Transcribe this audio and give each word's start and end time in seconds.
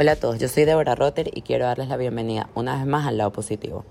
Hola 0.00 0.12
a 0.12 0.16
todos, 0.16 0.38
yo 0.38 0.46
soy 0.46 0.64
Deborah 0.64 0.94
Rotter 0.94 1.28
y 1.34 1.42
quiero 1.42 1.64
darles 1.64 1.88
la 1.88 1.96
bienvenida 1.96 2.48
una 2.54 2.76
vez 2.76 2.86
más 2.86 3.04
al 3.04 3.18
lado 3.18 3.32
positivo. 3.32 3.84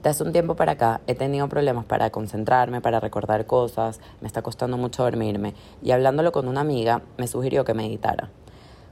De 0.00 0.08
hace 0.08 0.22
un 0.22 0.30
tiempo 0.30 0.54
para 0.54 0.72
acá 0.72 1.00
he 1.08 1.16
tenido 1.16 1.48
problemas 1.48 1.84
para 1.84 2.10
concentrarme, 2.10 2.80
para 2.80 3.00
recordar 3.00 3.44
cosas, 3.44 3.98
me 4.20 4.28
está 4.28 4.42
costando 4.42 4.76
mucho 4.76 5.02
dormirme 5.02 5.54
y 5.82 5.90
hablándolo 5.90 6.30
con 6.30 6.46
una 6.46 6.60
amiga 6.60 7.02
me 7.16 7.26
sugirió 7.26 7.64
que 7.64 7.74
meditara. 7.74 8.30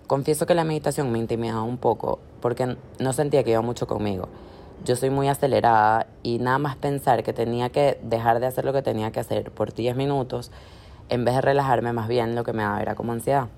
Confieso 0.08 0.44
que 0.44 0.56
la 0.56 0.64
meditación 0.64 1.12
me 1.12 1.20
intimidaba 1.20 1.62
un 1.62 1.78
poco 1.78 2.18
porque 2.40 2.76
no 2.98 3.12
sentía 3.12 3.44
que 3.44 3.52
iba 3.52 3.62
mucho 3.62 3.86
conmigo. 3.86 4.26
Yo 4.84 4.96
soy 4.96 5.10
muy 5.10 5.28
acelerada 5.28 6.08
y 6.24 6.40
nada 6.40 6.58
más 6.58 6.74
pensar 6.74 7.22
que 7.22 7.32
tenía 7.32 7.68
que 7.68 8.00
dejar 8.02 8.40
de 8.40 8.46
hacer 8.46 8.64
lo 8.64 8.72
que 8.72 8.82
tenía 8.82 9.12
que 9.12 9.20
hacer 9.20 9.52
por 9.52 9.72
10 9.72 9.94
minutos, 9.94 10.50
en 11.10 11.24
vez 11.24 11.36
de 11.36 11.42
relajarme 11.42 11.92
más 11.92 12.08
bien 12.08 12.34
lo 12.34 12.42
que 12.42 12.52
me 12.52 12.64
daba 12.64 12.82
era 12.82 12.96
como 12.96 13.12
ansiedad. 13.12 13.50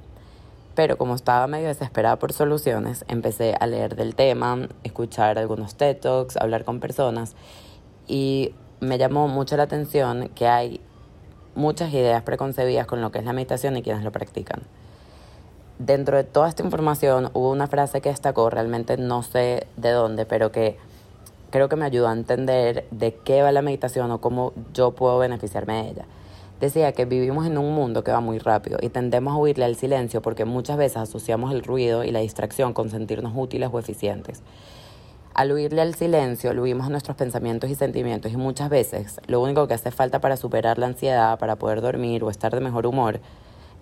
Pero 0.75 0.97
como 0.97 1.15
estaba 1.15 1.47
medio 1.47 1.69
desesperada 1.69 2.19
por 2.19 2.33
soluciones, 2.33 3.05
empecé 3.09 3.55
a 3.61 3.67
leer 3.67 3.95
del 3.95 4.15
tema, 4.15 4.69
escuchar 4.85 5.39
algunos 5.39 5.75
TED 5.75 5.99
Talks, 5.99 6.37
hablar 6.37 6.65
con 6.65 6.81
personas 6.81 7.35
y 8.07 8.55
me 8.81 8.99
llamó 8.99 9.29
mucho 9.29 9.57
la 9.57 9.65
atención 9.65 10.29
que 10.35 10.49
hay 10.49 10.81
muchas 11.55 11.93
ideas 11.93 12.23
preconcebidas 12.23 12.87
con 12.87 13.01
lo 13.01 13.13
que 13.13 13.19
es 13.19 13.25
la 13.25 13.33
meditación 13.33 13.77
y 13.77 13.83
quienes 13.83 14.03
lo 14.03 14.13
practican. 14.13 14.63
Dentro 15.79 16.17
de 16.17 16.25
toda 16.25 16.49
esta 16.49 16.63
información 16.63 17.31
hubo 17.35 17.51
una 17.51 17.67
frase 17.67 18.01
que 18.01 18.09
destacó, 18.09 18.51
realmente 18.51 18.97
no 18.97 19.23
sé 19.23 19.67
de 19.77 19.91
dónde, 19.91 20.27
pero 20.27 20.53
que 20.53 20.79
creo 21.51 21.69
que 21.69 21.77
me 21.77 21.85
ayudó 21.85 22.09
a 22.09 22.13
entender 22.13 22.87
de 22.91 23.15
qué 23.15 23.43
va 23.43 23.53
la 23.53 23.63
meditación 23.63 24.11
o 24.11 24.21
cómo 24.21 24.53
yo 24.73 24.93
puedo 24.93 25.19
beneficiarme 25.19 25.83
de 25.83 25.91
ella. 25.91 26.05
Decía 26.63 26.93
que 26.93 27.07
vivimos 27.07 27.45
en 27.45 27.59
un 27.59 27.75
mundo 27.75 28.05
que 28.05 28.13
va 28.13 28.21
muy 28.21 28.39
rápido 28.39 28.79
y 28.81 28.89
tendemos 28.89 29.35
a 29.35 29.37
huirle 29.37 29.65
al 29.65 29.75
silencio 29.75 30.23
porque 30.23 30.45
muchas 30.45 30.77
veces 30.77 30.99
asociamos 30.99 31.53
el 31.53 31.65
ruido 31.65 32.05
y 32.05 32.13
la 32.13 32.21
distracción 32.21 32.73
con 32.73 32.89
sentirnos 32.89 33.33
útiles 33.35 33.69
o 33.73 33.81
eficientes. 33.81 34.45
Al 35.35 35.51
huirle 35.51 35.83
al 35.83 35.97
silencio, 35.97 36.53
huimos 36.53 36.87
a 36.87 36.91
nuestros 36.91 37.17
pensamientos 37.17 37.69
y 37.69 37.75
sentimientos 37.75 38.31
y 38.31 38.37
muchas 38.37 38.71
veces 38.71 39.21
lo 39.27 39.41
único 39.41 39.67
que 39.67 39.75
hace 39.75 39.91
falta 39.91 40.21
para 40.21 40.37
superar 40.37 40.79
la 40.79 40.87
ansiedad, 40.87 41.37
para 41.37 41.57
poder 41.57 41.81
dormir 41.81 42.23
o 42.23 42.31
estar 42.31 42.55
de 42.55 42.61
mejor 42.61 42.87
humor, 42.87 43.19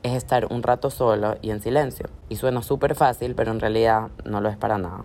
es 0.03 0.15
estar 0.15 0.47
un 0.51 0.63
rato 0.63 0.89
solo 0.89 1.37
y 1.43 1.51
en 1.51 1.61
silencio. 1.61 2.09
Y 2.31 2.37
suena 2.37 2.63
súper 2.63 2.95
fácil, 2.95 3.35
pero 3.35 3.53
en 3.53 3.61
realidad 3.61 4.09
no 4.25 4.41
lo 4.41 4.49
es 4.49 4.57
para 4.57 4.79
nada. 4.79 5.05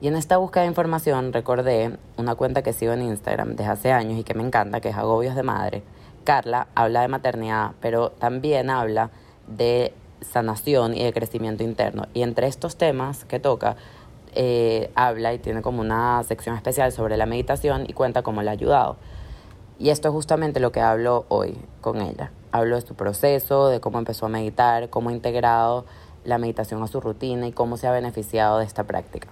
Y 0.00 0.08
en 0.08 0.16
esta 0.16 0.38
búsqueda 0.38 0.62
de 0.62 0.68
información 0.68 1.34
recordé 1.34 1.98
una 2.16 2.34
cuenta 2.36 2.62
que 2.62 2.72
sigo 2.72 2.94
en 2.94 3.02
Instagram 3.02 3.50
desde 3.50 3.70
hace 3.70 3.92
años 3.92 4.18
y 4.18 4.24
que 4.24 4.32
me 4.32 4.42
encanta, 4.42 4.80
que 4.80 4.88
es 4.88 4.96
Agobios 4.96 5.34
de 5.34 5.42
Madre, 5.42 5.82
Carla 6.26 6.66
habla 6.74 7.02
de 7.02 7.08
maternidad, 7.08 7.70
pero 7.80 8.10
también 8.10 8.68
habla 8.68 9.10
de 9.46 9.94
sanación 10.20 10.94
y 10.94 11.04
de 11.04 11.12
crecimiento 11.12 11.62
interno. 11.62 12.08
Y 12.12 12.22
entre 12.22 12.48
estos 12.48 12.76
temas 12.76 13.24
que 13.24 13.38
toca, 13.38 13.76
eh, 14.34 14.90
habla 14.96 15.32
y 15.32 15.38
tiene 15.38 15.62
como 15.62 15.80
una 15.80 16.22
sección 16.24 16.56
especial 16.56 16.92
sobre 16.92 17.16
la 17.16 17.26
meditación 17.26 17.84
y 17.88 17.92
cuenta 17.92 18.22
cómo 18.22 18.42
le 18.42 18.50
ha 18.50 18.52
ayudado. 18.52 18.96
Y 19.78 19.90
esto 19.90 20.08
es 20.08 20.12
justamente 20.12 20.58
lo 20.58 20.72
que 20.72 20.80
hablo 20.80 21.26
hoy 21.28 21.56
con 21.80 22.02
ella. 22.02 22.32
Hablo 22.50 22.74
de 22.74 22.82
su 22.82 22.94
proceso, 22.94 23.68
de 23.68 23.80
cómo 23.80 23.98
empezó 23.98 24.26
a 24.26 24.28
meditar, 24.28 24.90
cómo 24.90 25.10
ha 25.10 25.12
integrado 25.12 25.86
la 26.24 26.38
meditación 26.38 26.82
a 26.82 26.88
su 26.88 27.00
rutina 27.00 27.46
y 27.46 27.52
cómo 27.52 27.76
se 27.76 27.86
ha 27.86 27.92
beneficiado 27.92 28.58
de 28.58 28.64
esta 28.64 28.84
práctica. 28.84 29.28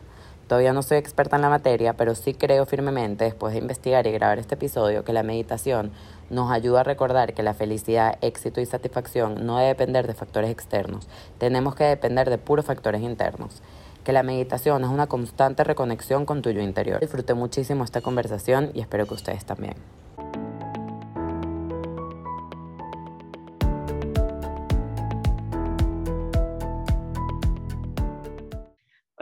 Todavía 0.46 0.72
no 0.72 0.82
soy 0.82 0.98
experta 0.98 1.36
en 1.36 1.42
la 1.42 1.48
materia, 1.48 1.94
pero 1.94 2.14
sí 2.14 2.34
creo 2.34 2.66
firmemente, 2.66 3.24
después 3.24 3.54
de 3.54 3.60
investigar 3.60 4.06
y 4.06 4.12
grabar 4.12 4.38
este 4.38 4.56
episodio, 4.56 5.04
que 5.04 5.12
la 5.12 5.22
meditación 5.22 5.90
nos 6.30 6.50
ayuda 6.50 6.80
a 6.80 6.84
recordar 6.84 7.34
que 7.34 7.42
la 7.42 7.54
felicidad, 7.54 8.18
éxito 8.20 8.60
y 8.60 8.66
satisfacción 8.66 9.46
no 9.46 9.56
debe 9.56 9.68
depender 9.68 10.06
de 10.06 10.14
factores 10.14 10.50
externos. 10.50 11.08
Tenemos 11.38 11.74
que 11.74 11.84
depender 11.84 12.28
de 12.28 12.38
puros 12.38 12.66
factores 12.66 13.00
internos. 13.00 13.62
Que 14.04 14.12
la 14.12 14.22
meditación 14.22 14.84
es 14.84 14.90
una 14.90 15.06
constante 15.06 15.64
reconexión 15.64 16.26
con 16.26 16.42
tu 16.42 16.50
yo 16.50 16.60
interior. 16.60 17.00
Disfruté 17.00 17.32
muchísimo 17.32 17.84
esta 17.84 18.02
conversación 18.02 18.70
y 18.74 18.80
espero 18.80 19.06
que 19.06 19.14
ustedes 19.14 19.46
también. 19.46 19.74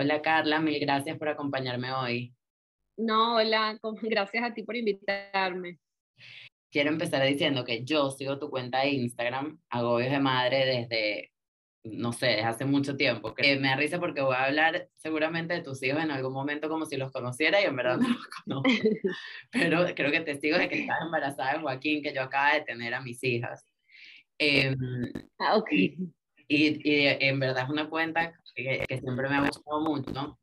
Hola 0.03 0.21
Carla, 0.21 0.59
mil 0.59 0.81
gracias 0.81 1.17
por 1.17 1.29
acompañarme 1.29 1.93
hoy. 1.93 2.35
No, 2.97 3.37
hola, 3.37 3.79
gracias 4.03 4.43
a 4.43 4.53
ti 4.53 4.65
por 4.65 4.75
invitarme. 4.75 5.79
Quiero 6.73 6.91
empezar 6.91 7.25
diciendo 7.25 7.65
que 7.65 7.85
yo 7.85 8.11
sigo 8.11 8.37
tu 8.41 8.51
cuenta 8.51 8.81
de 8.81 8.89
Instagram, 8.89 9.61
Agobios 9.71 10.11
de 10.11 10.19
Madre, 10.19 10.67
desde, 10.67 11.31
no 11.85 12.13
sé, 12.13 12.27
desde 12.27 12.43
hace 12.43 12.65
mucho 12.65 12.97
tiempo. 12.97 13.33
Que 13.33 13.55
me 13.61 13.69
da 13.69 13.77
risa 13.77 14.01
porque 14.01 14.23
voy 14.23 14.35
a 14.35 14.47
hablar 14.47 14.89
seguramente 14.97 15.55
de 15.55 15.63
tus 15.63 15.81
hijos 15.85 16.03
en 16.03 16.11
algún 16.11 16.33
momento 16.33 16.69
como 16.69 16.85
si 16.85 16.97
los 16.97 17.13
conociera 17.13 17.61
y 17.61 17.67
en 17.67 17.77
verdad 17.77 17.99
no 17.99 18.09
los 18.09 18.27
conozco. 18.45 18.69
Pero 19.53 19.85
creo 19.95 20.11
que 20.11 20.23
te 20.23 20.41
sigo 20.41 20.59
de 20.59 20.69
que 20.69 20.81
estás 20.81 20.99
embarazada 21.01 21.53
de 21.53 21.61
Joaquín, 21.61 22.03
que 22.03 22.13
yo 22.13 22.23
acabo 22.23 22.55
de 22.55 22.63
tener 22.63 22.93
a 22.93 23.01
mis 23.01 23.23
hijas. 23.23 23.65
Em, 24.37 24.77
ah, 25.39 25.57
ok. 25.57 25.71
Y, 25.73 25.97
y, 26.49 27.07
en 27.07 27.39
verdad 27.39 27.65
es 27.65 27.71
una 27.71 27.89
cuenta 27.89 28.35
que, 28.55 28.85
siempre 28.89 29.29
me 29.29 29.37
ha 29.37 29.47
gustado 29.47 29.81
mucho. 29.81 30.39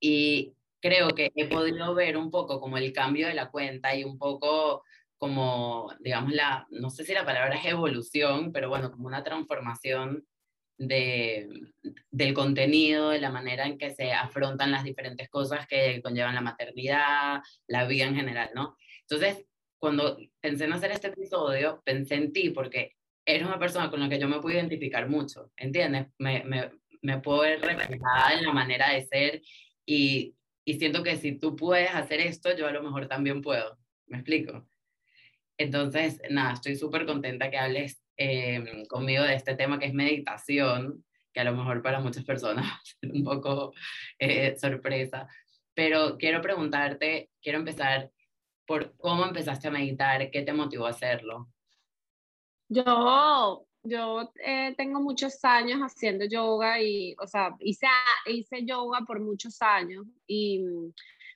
Y 0.00 0.54
creo 0.80 1.08
que 1.10 1.32
he 1.34 1.46
podido 1.48 1.94
ver 1.94 2.16
un 2.16 2.30
poco 2.30 2.60
como 2.60 2.76
el 2.78 2.92
cambio 2.92 3.28
de 3.28 3.34
la 3.34 3.50
cuenta 3.50 3.94
y 3.96 4.04
un 4.04 4.18
poco 4.18 4.84
como, 5.16 5.90
digamos, 6.00 6.32
la, 6.32 6.66
no 6.70 6.90
sé 6.90 7.04
si 7.04 7.14
la 7.14 7.24
palabra 7.24 7.56
es 7.56 7.64
evolución, 7.66 8.52
pero 8.52 8.68
bueno, 8.68 8.90
como 8.90 9.06
una 9.06 9.24
transformación 9.24 10.26
de, 10.76 11.48
del 12.10 12.34
contenido, 12.34 13.10
de 13.10 13.20
la 13.20 13.30
manera 13.30 13.66
en 13.66 13.78
que 13.78 13.94
se 13.94 14.12
afrontan 14.12 14.72
las 14.72 14.84
diferentes 14.84 15.28
cosas 15.28 15.66
que 15.66 16.02
conllevan 16.02 16.34
la 16.34 16.40
maternidad, 16.40 17.40
la 17.66 17.86
vida 17.86 18.04
en 18.04 18.16
general, 18.16 18.50
¿no? 18.54 18.76
Entonces, 19.08 19.46
cuando 19.78 20.18
pensé 20.40 20.64
en 20.64 20.72
hacer 20.72 20.90
este 20.90 21.08
episodio, 21.08 21.82
pensé 21.84 22.16
en 22.16 22.32
ti 22.32 22.50
porque 22.50 22.92
eres 23.26 23.46
una 23.46 23.58
persona 23.58 23.90
con 23.90 24.00
la 24.00 24.08
que 24.08 24.18
yo 24.18 24.28
me 24.28 24.40
puedo 24.40 24.56
identificar 24.56 25.08
mucho, 25.08 25.50
¿entiendes? 25.56 26.08
Me, 26.18 26.44
me, 26.44 26.70
me 27.04 27.18
puedo 27.20 27.42
ver 27.42 27.60
reflejada 27.60 28.32
en 28.32 28.44
la 28.46 28.52
manera 28.52 28.90
de 28.90 29.02
ser 29.02 29.42
y, 29.84 30.34
y 30.64 30.74
siento 30.74 31.02
que 31.02 31.16
si 31.16 31.38
tú 31.38 31.54
puedes 31.54 31.94
hacer 31.94 32.20
esto, 32.20 32.56
yo 32.56 32.66
a 32.66 32.72
lo 32.72 32.82
mejor 32.82 33.08
también 33.08 33.42
puedo. 33.42 33.78
¿Me 34.06 34.18
explico? 34.18 34.66
Entonces, 35.58 36.20
nada, 36.30 36.54
estoy 36.54 36.76
súper 36.76 37.04
contenta 37.04 37.50
que 37.50 37.58
hables 37.58 38.02
eh, 38.16 38.86
conmigo 38.88 39.22
de 39.22 39.34
este 39.34 39.54
tema 39.54 39.78
que 39.78 39.86
es 39.86 39.94
meditación, 39.94 41.04
que 41.32 41.40
a 41.40 41.44
lo 41.44 41.54
mejor 41.54 41.82
para 41.82 42.00
muchas 42.00 42.24
personas 42.24 42.64
va 42.70 42.74
a 42.74 42.80
ser 42.84 43.12
un 43.12 43.22
poco 43.22 43.74
eh, 44.18 44.56
sorpresa, 44.58 45.28
pero 45.74 46.16
quiero 46.16 46.40
preguntarte, 46.40 47.30
quiero 47.42 47.58
empezar 47.58 48.10
por 48.66 48.96
cómo 48.96 49.26
empezaste 49.26 49.68
a 49.68 49.72
meditar, 49.72 50.30
qué 50.30 50.40
te 50.40 50.54
motivó 50.54 50.86
a 50.86 50.90
hacerlo. 50.90 51.50
Yo 52.68 53.66
yo 53.84 54.32
eh, 54.44 54.74
tengo 54.76 55.00
muchos 55.00 55.44
años 55.44 55.80
haciendo 55.80 56.24
yoga 56.24 56.80
y, 56.80 57.14
o 57.20 57.26
sea, 57.26 57.54
hice, 57.60 57.86
hice 58.26 58.64
yoga 58.64 59.00
por 59.06 59.20
muchos 59.20 59.60
años 59.60 60.06
y 60.26 60.60
mm, 60.60 60.92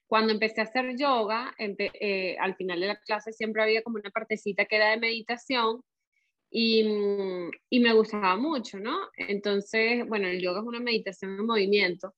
cuando 0.06 0.32
empecé 0.32 0.62
a 0.62 0.64
hacer 0.64 0.96
yoga, 0.96 1.54
eh, 1.58 2.36
al 2.40 2.56
final 2.56 2.80
de 2.80 2.86
la 2.88 3.00
clase 3.00 3.32
siempre 3.32 3.62
había 3.62 3.82
como 3.82 3.98
una 3.98 4.10
partecita 4.10 4.64
que 4.64 4.76
era 4.76 4.90
de 4.90 4.98
meditación 4.98 5.82
y, 6.50 6.84
mm, 6.84 7.50
y, 7.70 7.80
me 7.80 7.92
gustaba 7.92 8.36
mucho, 8.36 8.78
¿no? 8.80 8.96
Entonces, 9.16 10.06
bueno, 10.08 10.28
el 10.28 10.40
yoga 10.40 10.60
es 10.60 10.66
una 10.66 10.80
meditación 10.80 11.32
en 11.38 11.46
movimiento, 11.46 12.14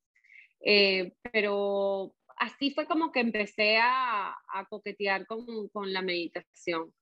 eh, 0.60 1.12
pero 1.32 2.14
así 2.38 2.70
fue 2.70 2.86
como 2.86 3.10
que 3.12 3.20
empecé 3.20 3.78
a, 3.78 4.30
a 4.30 4.66
coquetear 4.68 5.26
con, 5.26 5.68
con 5.70 5.92
la 5.92 6.02
meditación. 6.02 6.92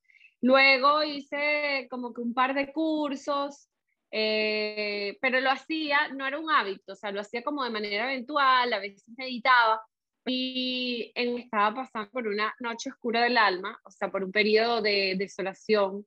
Luego 0.41 1.03
hice 1.03 1.87
como 1.89 2.13
que 2.13 2.21
un 2.21 2.33
par 2.33 2.53
de 2.53 2.71
cursos, 2.71 3.67
eh, 4.11 5.17
pero 5.21 5.39
lo 5.41 5.51
hacía, 5.51 6.09
no 6.09 6.25
era 6.25 6.39
un 6.39 6.49
hábito, 6.49 6.93
o 6.93 6.95
sea, 6.95 7.11
lo 7.11 7.21
hacía 7.21 7.43
como 7.43 7.63
de 7.63 7.69
manera 7.69 8.11
eventual, 8.11 8.71
a 8.73 8.79
veces 8.79 9.03
meditaba 9.17 9.81
y 10.25 11.11
estaba 11.15 11.75
pasando 11.75 12.11
por 12.11 12.27
una 12.27 12.53
noche 12.59 12.89
oscura 12.89 13.23
del 13.23 13.37
alma, 13.37 13.79
o 13.83 13.91
sea, 13.91 14.09
por 14.09 14.23
un 14.23 14.31
periodo 14.31 14.81
de 14.81 15.15
desolación 15.17 16.05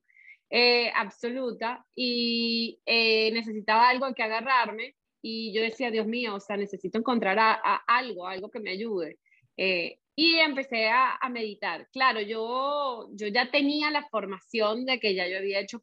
eh, 0.49 0.91
absoluta 0.95 1.85
y 1.95 2.79
eh, 2.85 3.31
necesitaba 3.31 3.89
algo 3.89 4.13
que 4.13 4.23
agarrarme 4.23 4.95
y 5.21 5.53
yo 5.53 5.61
decía, 5.61 5.89
Dios 5.91 6.07
mío, 6.07 6.35
o 6.35 6.39
sea, 6.39 6.57
necesito 6.57 6.97
encontrar 6.97 7.39
a, 7.39 7.53
algo, 7.87 8.27
algo 8.27 8.49
que 8.51 8.59
me 8.59 8.71
ayude. 8.71 9.17
Y 10.15 10.35
empecé 10.35 10.89
a, 10.89 11.17
meditar. 11.31 11.87
Claro, 11.91 12.21
yo, 12.21 13.09
yo 13.13 13.27
ya 13.27 13.49
tenía 13.49 13.89
la 13.89 14.07
formación 14.09 14.85
de 14.85 14.99
que 14.99 15.15
ya 15.15 15.27
yo 15.27 15.37
había 15.37 15.59
hecho 15.59 15.81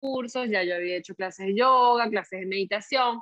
cursos, 0.00 0.48
ya 0.48 0.62
yo 0.64 0.74
había 0.74 0.96
hecho 0.96 1.14
clases 1.14 1.46
de 1.46 1.54
yoga, 1.54 2.08
clases 2.08 2.40
de 2.40 2.46
meditación. 2.46 3.20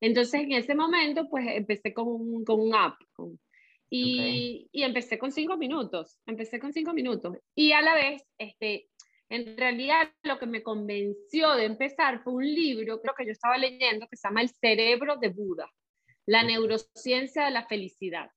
Entonces, 0.00 0.42
en 0.42 0.52
ese 0.52 0.74
momento, 0.76 1.28
pues 1.28 1.44
empecé 1.48 1.92
con 1.92 2.06
un, 2.06 2.44
con 2.44 2.60
un 2.60 2.74
app. 2.74 2.94
y, 3.90 4.68
y, 4.70 4.82
empecé 4.82 5.18
con 5.18 5.32
cinco 5.32 5.56
minutos. 5.56 6.20
Empecé 6.26 6.60
con 6.60 6.72
cinco 6.72 6.92
minutos. 6.92 7.36
Y 7.56 7.72
a 7.72 7.82
la 7.82 7.94
vez, 7.94 8.22
este, 8.38 8.88
En 9.30 9.56
realidad, 9.56 10.10
lo 10.22 10.38
que 10.38 10.46
me 10.46 10.62
convenció 10.62 11.54
de 11.54 11.64
empezar 11.64 12.22
fue 12.22 12.34
un 12.34 12.44
libro, 12.46 13.00
creo 13.00 13.14
que 13.14 13.26
yo 13.26 13.32
estaba 13.32 13.58
leyendo, 13.58 14.06
que 14.08 14.16
se 14.16 14.28
llama 14.28 14.42
El 14.42 14.48
cerebro 14.50 15.16
de 15.16 15.28
Buda, 15.28 15.68
la 16.26 16.42
neurociencia 16.44 17.44
de 17.44 17.50
la 17.50 17.66
felicidad, 17.66 18.30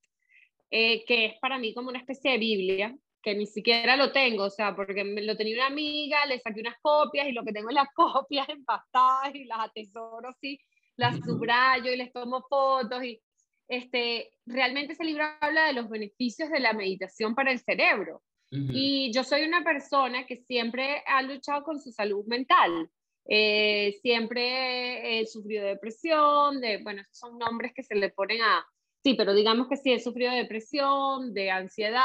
eh, 0.74 1.04
que 1.04 1.26
es 1.26 1.38
para 1.38 1.58
mí 1.58 1.74
como 1.74 1.90
una 1.90 1.98
especie 1.98 2.32
de 2.32 2.38
Biblia, 2.38 2.96
que 3.22 3.34
ni 3.34 3.46
siquiera 3.46 3.94
lo 3.94 4.10
tengo, 4.10 4.44
o 4.44 4.50
sea, 4.50 4.74
porque 4.74 5.04
me 5.04 5.20
lo 5.20 5.36
tenía 5.36 5.56
una 5.56 5.66
amiga, 5.66 6.24
le 6.24 6.40
saqué 6.40 6.60
unas 6.60 6.78
copias 6.80 7.28
y 7.28 7.32
lo 7.32 7.44
que 7.44 7.52
tengo 7.52 7.68
es 7.68 7.74
las 7.74 7.88
copias 7.94 8.48
empastadas 8.48 9.34
y 9.34 9.44
las 9.44 9.60
atesoro 9.60 10.30
así, 10.30 10.58
las 10.96 11.20
subrayo 11.20 11.92
y 11.92 11.96
les 11.96 12.10
tomo 12.10 12.46
fotos 12.48 13.04
y 13.04 13.20
este, 13.68 14.30
realmente 14.46 14.94
ese 14.94 15.04
libro 15.04 15.24
habla 15.40 15.66
de 15.66 15.74
los 15.74 15.90
beneficios 15.90 16.48
de 16.48 16.60
la 16.60 16.72
meditación 16.72 17.34
para 17.34 17.52
el 17.52 17.58
cerebro. 17.58 18.22
Y 18.50 19.10
yo 19.14 19.24
soy 19.24 19.44
una 19.44 19.64
persona 19.64 20.26
que 20.26 20.36
siempre 20.36 21.02
ha 21.06 21.22
luchado 21.22 21.62
con 21.64 21.80
su 21.80 21.90
salud 21.90 22.26
mental. 22.26 22.90
Eh, 23.26 23.98
siempre 24.02 25.20
he 25.20 25.26
sufrido 25.26 25.64
depresión, 25.64 26.60
de, 26.60 26.82
bueno, 26.82 27.00
esos 27.00 27.16
son 27.16 27.38
nombres 27.38 27.72
que 27.74 27.82
se 27.82 27.94
le 27.94 28.10
ponen 28.10 28.42
a, 28.42 28.66
sí, 29.02 29.14
pero 29.14 29.34
digamos 29.34 29.68
que 29.68 29.76
sí, 29.76 29.92
he 29.92 30.00
sufrido 30.00 30.32
depresión, 30.32 31.34
de 31.34 31.50
ansiedad, 31.50 32.02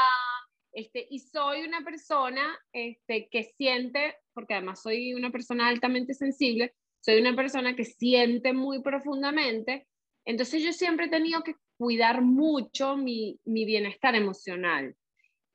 este, 0.72 1.06
y 1.10 1.20
soy 1.20 1.62
una 1.62 1.82
persona 1.82 2.58
este, 2.72 3.28
que 3.30 3.44
siente, 3.44 4.16
porque 4.34 4.54
además 4.54 4.82
soy 4.82 5.14
una 5.14 5.30
persona 5.30 5.68
altamente 5.68 6.14
sensible, 6.14 6.74
soy 7.00 7.20
una 7.20 7.34
persona 7.34 7.74
que 7.74 7.84
siente 7.84 8.52
muy 8.52 8.82
profundamente, 8.82 9.86
entonces 10.24 10.62
yo 10.62 10.72
siempre 10.72 11.06
he 11.06 11.10
tenido 11.10 11.42
que 11.42 11.54
cuidar 11.78 12.22
mucho 12.22 12.96
mi, 12.96 13.40
mi 13.44 13.64
bienestar 13.64 14.14
emocional. 14.14 14.94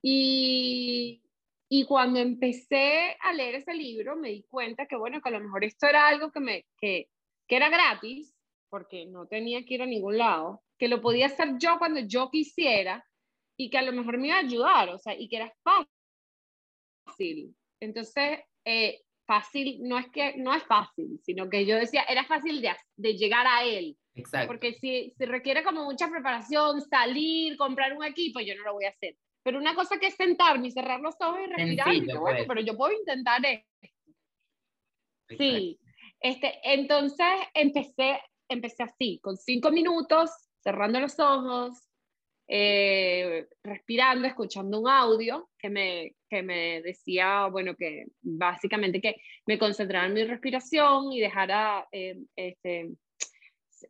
Y, 0.02 1.22
y, 1.70 1.86
cuando 1.86 2.20
empecé 2.20 3.16
a 3.22 3.32
leer 3.34 3.56
ese 3.56 3.74
libro 3.74 4.18
me 4.18 4.30
di 4.30 4.44
cuenta 4.50 4.86
que 4.86 4.98
bueno, 4.98 5.22
que 5.22 5.30
a 5.30 5.32
lo 5.32 5.40
mejor 5.40 5.64
esto 5.64 5.88
era 5.88 6.08
algo 6.08 6.32
que, 6.32 6.40
me, 6.42 6.66
que, 6.78 7.08
que 7.48 7.56
era 7.56 7.70
gratis, 7.70 8.36
porque 8.70 9.06
no 9.06 9.28
tenía 9.28 9.64
que 9.64 9.76
ir 9.76 9.82
a 9.84 9.86
ningún 9.86 10.18
lado, 10.18 10.63
que 10.78 10.88
lo 10.88 11.02
podía 11.02 11.28
hacer 11.28 11.58
yo 11.58 11.78
cuando 11.78 12.00
yo 12.02 12.30
quisiera 12.30 13.06
y 13.58 13.70
que 13.70 13.78
a 13.78 13.84
lo 13.84 13.92
mejor 13.92 14.18
me 14.18 14.28
iba 14.28 14.38
a 14.38 14.40
ayudar, 14.40 14.90
o 14.90 14.98
sea, 14.98 15.14
y 15.18 15.28
que 15.28 15.38
era 15.38 15.54
fácil. 17.06 17.56
Entonces, 17.80 18.40
eh, 18.66 19.02
fácil 19.26 19.80
no 19.84 19.98
es 19.98 20.10
que 20.10 20.36
no 20.38 20.54
es 20.54 20.64
fácil, 20.64 21.20
sino 21.24 21.50
que 21.50 21.66
yo 21.66 21.76
decía, 21.76 22.04
era 22.04 22.26
fácil 22.26 22.62
de, 22.62 22.72
de 22.96 23.14
llegar 23.16 23.46
a 23.48 23.64
él. 23.64 23.98
Exacto. 24.16 24.48
Porque 24.48 24.74
si, 24.74 25.14
si 25.18 25.26
requiere 25.26 25.64
como 25.64 25.86
mucha 25.86 26.10
preparación, 26.10 26.82
salir, 26.82 27.58
comprar 27.58 27.94
un 27.94 28.04
equipo, 28.04 28.40
yo 28.40 28.56
no 28.56 28.64
lo 28.64 28.74
voy 28.74 28.86
a 28.86 28.90
hacer. 28.90 29.16
Pero 29.44 29.58
una 29.60 29.76
cosa 29.76 30.00
que 30.00 30.08
es 30.08 30.16
sentarme 30.16 30.68
y 30.68 30.72
cerrar 30.72 31.02
los 31.02 31.16
ojos 31.20 31.40
y 31.44 31.52
respirar, 31.52 31.88
bueno, 31.88 32.22
pues. 32.22 32.46
pero 32.48 32.62
yo 32.62 32.78
puedo 32.78 32.94
intentar 32.98 33.42
esto. 33.46 33.68
Sí, 35.38 35.80
este, 36.20 36.60
entonces 36.64 37.28
empecé, 37.54 38.22
empecé 38.48 38.84
así, 38.84 39.20
con 39.22 39.36
cinco 39.36 39.72
minutos, 39.72 40.30
cerrando 40.64 41.00
los 41.00 41.20
ojos, 41.20 41.90
eh, 42.48 43.48
respirando, 43.64 44.28
escuchando 44.28 44.80
un 44.80 44.90
audio 44.90 45.50
que 45.58 45.70
me, 45.70 46.16
que 46.30 46.42
me 46.42 46.82
decía, 46.82 47.48
bueno, 47.48 47.76
que 47.76 48.06
básicamente 48.22 49.02
que 49.02 49.16
me 49.46 49.58
concentrara 49.58 50.08
en 50.08 50.14
mi 50.14 50.24
respiración 50.24 51.12
y 51.12 51.20
dejara 51.20 51.88
eh, 51.92 52.18
este, 52.36 52.92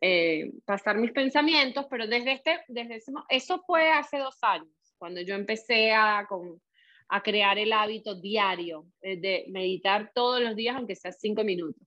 eh, 0.00 0.52
pasar 0.64 0.98
mis 0.98 1.12
pensamientos, 1.12 1.86
pero 1.90 2.06
desde 2.06 2.32
este, 2.32 2.60
desde 2.68 3.00
eso 3.28 3.62
fue 3.66 3.90
hace 3.90 4.18
dos 4.18 4.36
años, 4.42 4.68
cuando 4.98 5.20
yo 5.20 5.34
empecé 5.34 5.92
a, 5.92 6.26
con, 6.28 6.60
a 7.08 7.22
crear 7.22 7.58
el 7.58 7.72
hábito 7.72 8.14
diario 8.20 8.86
de 9.00 9.46
meditar 9.48 10.10
todos 10.14 10.40
los 10.40 10.56
días, 10.56 10.76
aunque 10.76 10.96
sea 10.96 11.12
cinco 11.12 11.44
minutos. 11.44 11.82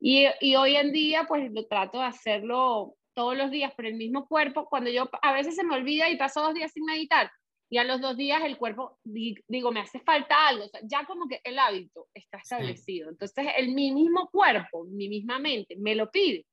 Y, 0.00 0.26
y 0.40 0.56
hoy 0.56 0.76
en 0.76 0.92
día, 0.92 1.26
pues 1.28 1.52
lo 1.52 1.66
trato 1.66 1.98
de 1.98 2.06
hacerlo 2.06 2.96
todos 3.14 3.36
los 3.36 3.50
días 3.50 3.74
por 3.74 3.86
el 3.86 3.94
mismo 3.94 4.26
cuerpo, 4.26 4.66
cuando 4.68 4.90
yo 4.90 5.08
a 5.22 5.32
veces 5.32 5.56
se 5.56 5.64
me 5.64 5.74
olvida 5.74 6.08
y 6.08 6.16
paso 6.16 6.42
dos 6.42 6.54
días 6.54 6.72
sin 6.72 6.84
meditar 6.84 7.30
y 7.72 7.78
a 7.78 7.84
los 7.84 8.02
dos 8.02 8.18
días 8.18 8.42
el 8.44 8.58
cuerpo, 8.58 8.98
digo, 9.02 9.72
me 9.72 9.80
hace 9.80 9.98
falta 10.00 10.46
algo, 10.46 10.66
ya 10.82 11.06
como 11.06 11.26
que 11.26 11.40
el 11.42 11.58
hábito 11.58 12.06
está 12.12 12.36
establecido. 12.36 13.08
Entonces 13.08 13.46
el 13.56 13.72
mi 13.72 13.92
mismo 13.92 14.28
cuerpo, 14.30 14.84
mi 14.84 15.08
misma 15.08 15.38
mente 15.38 15.76
me 15.76 15.94
lo 15.94 16.10
pide. 16.10 16.44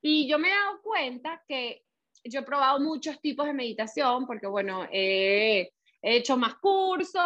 Y 0.00 0.26
yo 0.26 0.38
me 0.38 0.48
he 0.48 0.52
dado 0.52 0.80
cuenta 0.80 1.42
que 1.46 1.82
yo 2.24 2.40
he 2.40 2.44
probado 2.44 2.80
muchos 2.80 3.20
tipos 3.20 3.44
de 3.44 3.52
meditación 3.52 4.26
porque, 4.26 4.46
bueno, 4.46 4.88
he 4.90 5.70
hecho 6.00 6.38
más 6.38 6.54
cursos, 6.54 7.22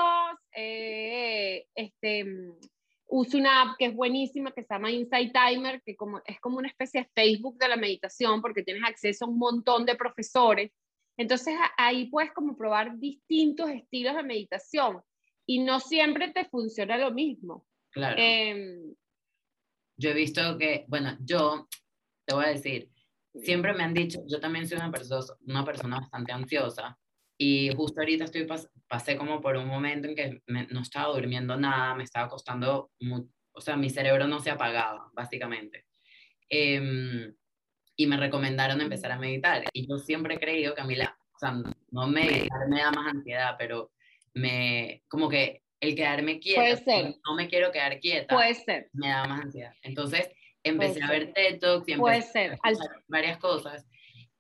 este, 0.51 2.27
uso 3.08 3.38
una 3.38 3.62
app 3.62 3.76
que 3.78 3.87
es 3.87 3.94
buenísima 3.94 4.52
que 4.52 4.62
se 4.62 4.75
llama 4.75 4.90
Insight 4.90 5.32
Timer, 5.32 5.82
que 5.82 5.96
como, 5.96 6.20
es 6.25 6.38
como 6.40 6.58
una 6.58 6.69
especie 6.69 7.02
de 7.02 7.10
Facebook 7.14 7.58
de 7.58 7.69
la 7.69 7.76
meditación 7.76 8.40
porque 8.43 8.62
tienes 8.62 8.84
acceso 8.84 9.25
a 9.25 9.28
un 9.28 9.38
montón 9.38 9.87
de 9.87 9.96
profesores. 9.96 10.70
Entonces 11.16 11.55
ahí 11.76 12.08
puedes 12.10 12.32
como 12.32 12.56
probar 12.56 12.99
distintos 12.99 13.70
estilos 13.70 14.14
de 14.14 14.22
meditación 14.22 15.00
y 15.46 15.60
no 15.60 15.81
siempre 15.81 16.31
te 16.32 16.44
funciona 16.44 16.96
lo 16.99 17.10
mismo. 17.10 17.66
Claro. 17.90 18.16
Em, 18.19 18.94
yo 19.96 20.10
he 20.10 20.14
visto 20.14 20.58
que, 20.58 20.84
bueno, 20.87 21.16
yo 21.20 21.66
te 22.26 22.34
voy 22.34 22.44
a 22.44 22.49
decir, 22.49 22.90
siempre 23.34 23.72
me 23.72 23.82
han 23.82 23.94
dicho, 23.94 24.20
yo 24.28 24.38
también 24.38 24.69
soy 24.69 24.76
una 24.76 24.90
persona, 24.90 25.25
una 25.46 25.64
persona 25.64 26.00
bastante 26.00 26.32
ansiosa 26.32 26.96
y 27.40 27.70
justo 27.75 28.00
ahorita 28.00 28.25
estoy 28.25 28.46
pasé 28.88 29.17
como 29.17 29.40
por 29.40 29.56
un 29.56 29.69
momento 29.69 30.08
en 30.08 30.17
que 30.17 30.43
no 30.49 30.81
estaba 30.81 31.14
durmiendo 31.14 31.56
nada, 31.56 31.94
me 31.94 32.02
estaba 32.02 32.29
costando, 32.29 32.90
o 33.52 33.61
sea, 33.61 33.76
mi 33.76 33.90
cerebro 33.90 34.26
no 34.26 34.40
se 34.40 34.50
apagaba, 34.50 35.08
básicamente. 35.14 35.87
Em, 36.49 37.32
y 37.96 38.06
me 38.06 38.17
recomendaron 38.17 38.81
empezar 38.81 39.12
a 39.12 39.19
meditar. 39.19 39.64
Y 39.73 39.88
yo 39.88 39.99
siempre 39.99 40.35
he 40.35 40.40
creído 40.40 40.75
que 40.75 40.81
a 40.81 40.85
mí, 40.85 40.96
la, 40.96 41.17
o 41.35 41.38
sea, 41.38 41.55
no 41.90 42.06
meditar 42.08 42.69
me 42.69 42.81
da 42.81 42.90
más 42.90 43.14
ansiedad, 43.14 43.55
pero 43.56 43.93
me, 44.34 45.05
como 45.08 45.29
que 45.29 45.62
el 45.81 45.94
quedarme 45.94 46.41
quieta, 46.41 46.61
Puede 46.61 46.76
ser. 46.76 47.14
no 47.25 47.34
me 47.37 47.49
quiero 47.49 47.70
quedar 47.70 48.00
quieta, 48.00 48.34
Puede 48.34 48.55
ser. 48.55 48.88
me 48.94 49.11
da 49.11 49.26
más 49.26 49.43
ansiedad. 49.43 49.73
Entonces 49.82 50.29
empecé 50.64 51.02
a 51.05 51.11
ver 51.11 51.32
TED 51.32 51.61
Talks 51.61 51.88
y 51.88 51.93
empecé 51.93 52.00
Puede 52.00 52.23
ser. 52.23 52.52
a 52.55 52.73
varias 53.06 53.38
cosas 53.38 53.87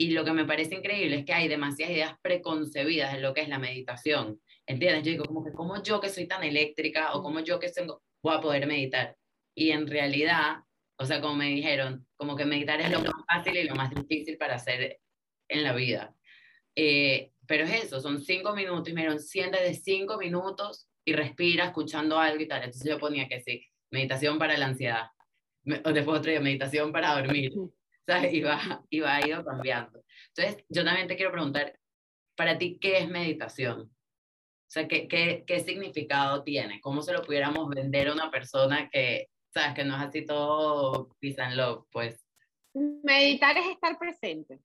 y 0.00 0.12
lo 0.12 0.24
que 0.24 0.32
me 0.32 0.44
parece 0.44 0.76
increíble 0.76 1.16
es 1.16 1.24
que 1.24 1.34
hay 1.34 1.48
demasiadas 1.48 1.92
ideas 1.92 2.14
preconcebidas 2.22 3.14
en 3.14 3.22
lo 3.22 3.34
que 3.34 3.40
es 3.40 3.48
la 3.48 3.58
meditación. 3.58 4.40
¿Entiendes? 4.64 5.02
Yo 5.02 5.10
digo, 5.10 5.24
como 5.24 5.44
que, 5.44 5.50
¿cómo 5.52 5.82
yo 5.82 6.00
que 6.00 6.08
soy 6.08 6.28
tan 6.28 6.44
eléctrica 6.44 7.14
o 7.14 7.22
como 7.22 7.40
yo 7.40 7.58
que 7.58 7.68
tengo, 7.70 8.02
voy 8.22 8.36
a 8.36 8.40
poder 8.40 8.66
meditar? 8.68 9.16
Y 9.56 9.70
en 9.70 9.88
realidad, 9.88 10.58
o 10.98 11.04
sea, 11.04 11.20
como 11.20 11.34
me 11.34 11.46
dijeron, 11.46 12.06
como 12.16 12.36
que 12.36 12.44
meditar 12.44 12.80
es 12.80 12.90
lo 12.92 13.00
más 13.00 13.12
fácil 13.26 13.56
y 13.56 13.64
lo 13.64 13.74
más 13.74 13.90
difícil 13.90 14.38
para 14.38 14.54
hacer 14.54 15.00
en 15.48 15.64
la 15.64 15.74
vida. 15.74 16.14
Eh, 16.76 17.32
pero 17.48 17.64
es 17.64 17.84
eso, 17.84 18.00
son 18.00 18.20
cinco 18.20 18.54
minutos 18.54 18.88
y 18.88 18.92
me 18.92 19.00
dijeron, 19.00 19.20
siéntate 19.20 19.74
cinco 19.74 20.16
minutos 20.16 20.88
y 21.04 21.12
respira 21.12 21.64
escuchando 21.64 22.20
algo 22.20 22.40
y 22.40 22.46
tal. 22.46 22.62
Entonces 22.62 22.88
yo 22.88 22.98
ponía 22.98 23.26
que 23.26 23.40
sí, 23.40 23.66
meditación 23.90 24.38
para 24.38 24.56
la 24.56 24.66
ansiedad. 24.66 25.08
O 25.84 25.92
después 25.92 26.20
otro 26.20 26.30
día, 26.30 26.40
meditación 26.40 26.92
para 26.92 27.14
dormir. 27.20 27.52
Y 28.32 28.40
va, 28.40 28.84
y 28.90 29.00
va 29.00 29.26
ido 29.26 29.44
cambiando. 29.44 30.02
Entonces, 30.34 30.64
yo 30.68 30.84
también 30.84 31.08
te 31.08 31.16
quiero 31.16 31.32
preguntar, 31.32 31.78
para 32.36 32.56
ti, 32.56 32.78
¿qué 32.80 32.98
es 32.98 33.08
meditación? 33.08 33.80
O 33.80 34.70
sea, 34.70 34.86
¿qué, 34.86 35.08
qué, 35.08 35.44
qué 35.46 35.60
significado 35.60 36.42
tiene? 36.42 36.80
¿Cómo 36.80 37.02
se 37.02 37.12
lo 37.12 37.22
pudiéramos 37.22 37.68
vender 37.68 38.08
a 38.08 38.12
una 38.12 38.30
persona 38.30 38.88
que, 38.90 39.28
sabes, 39.52 39.74
que 39.74 39.84
no 39.84 39.96
es 39.96 40.02
así 40.02 40.24
todo 40.24 41.14
peace 41.20 41.40
and 41.40 41.56
love, 41.56 41.84
pues? 41.90 42.24
Meditar 42.74 43.56
es 43.56 43.66
estar 43.66 43.98
presente, 43.98 44.60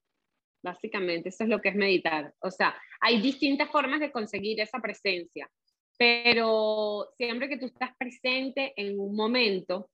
básicamente, 0.62 1.30
eso 1.30 1.44
es 1.44 1.50
lo 1.50 1.62
que 1.62 1.70
es 1.70 1.76
meditar. 1.76 2.34
O 2.42 2.52
sea, 2.52 2.76
hay 3.02 3.22
distintas 3.22 3.70
formas 3.72 4.00
de 4.00 4.12
conseguir 4.12 4.60
esa 4.60 4.80
presencia, 4.80 5.50
pero 5.98 7.10
siempre 7.18 7.50
que 7.50 7.58
tú 7.58 7.66
estás 7.66 7.92
presente 7.98 8.74
en 8.76 9.00
un 9.00 9.16
momento, 9.16 9.90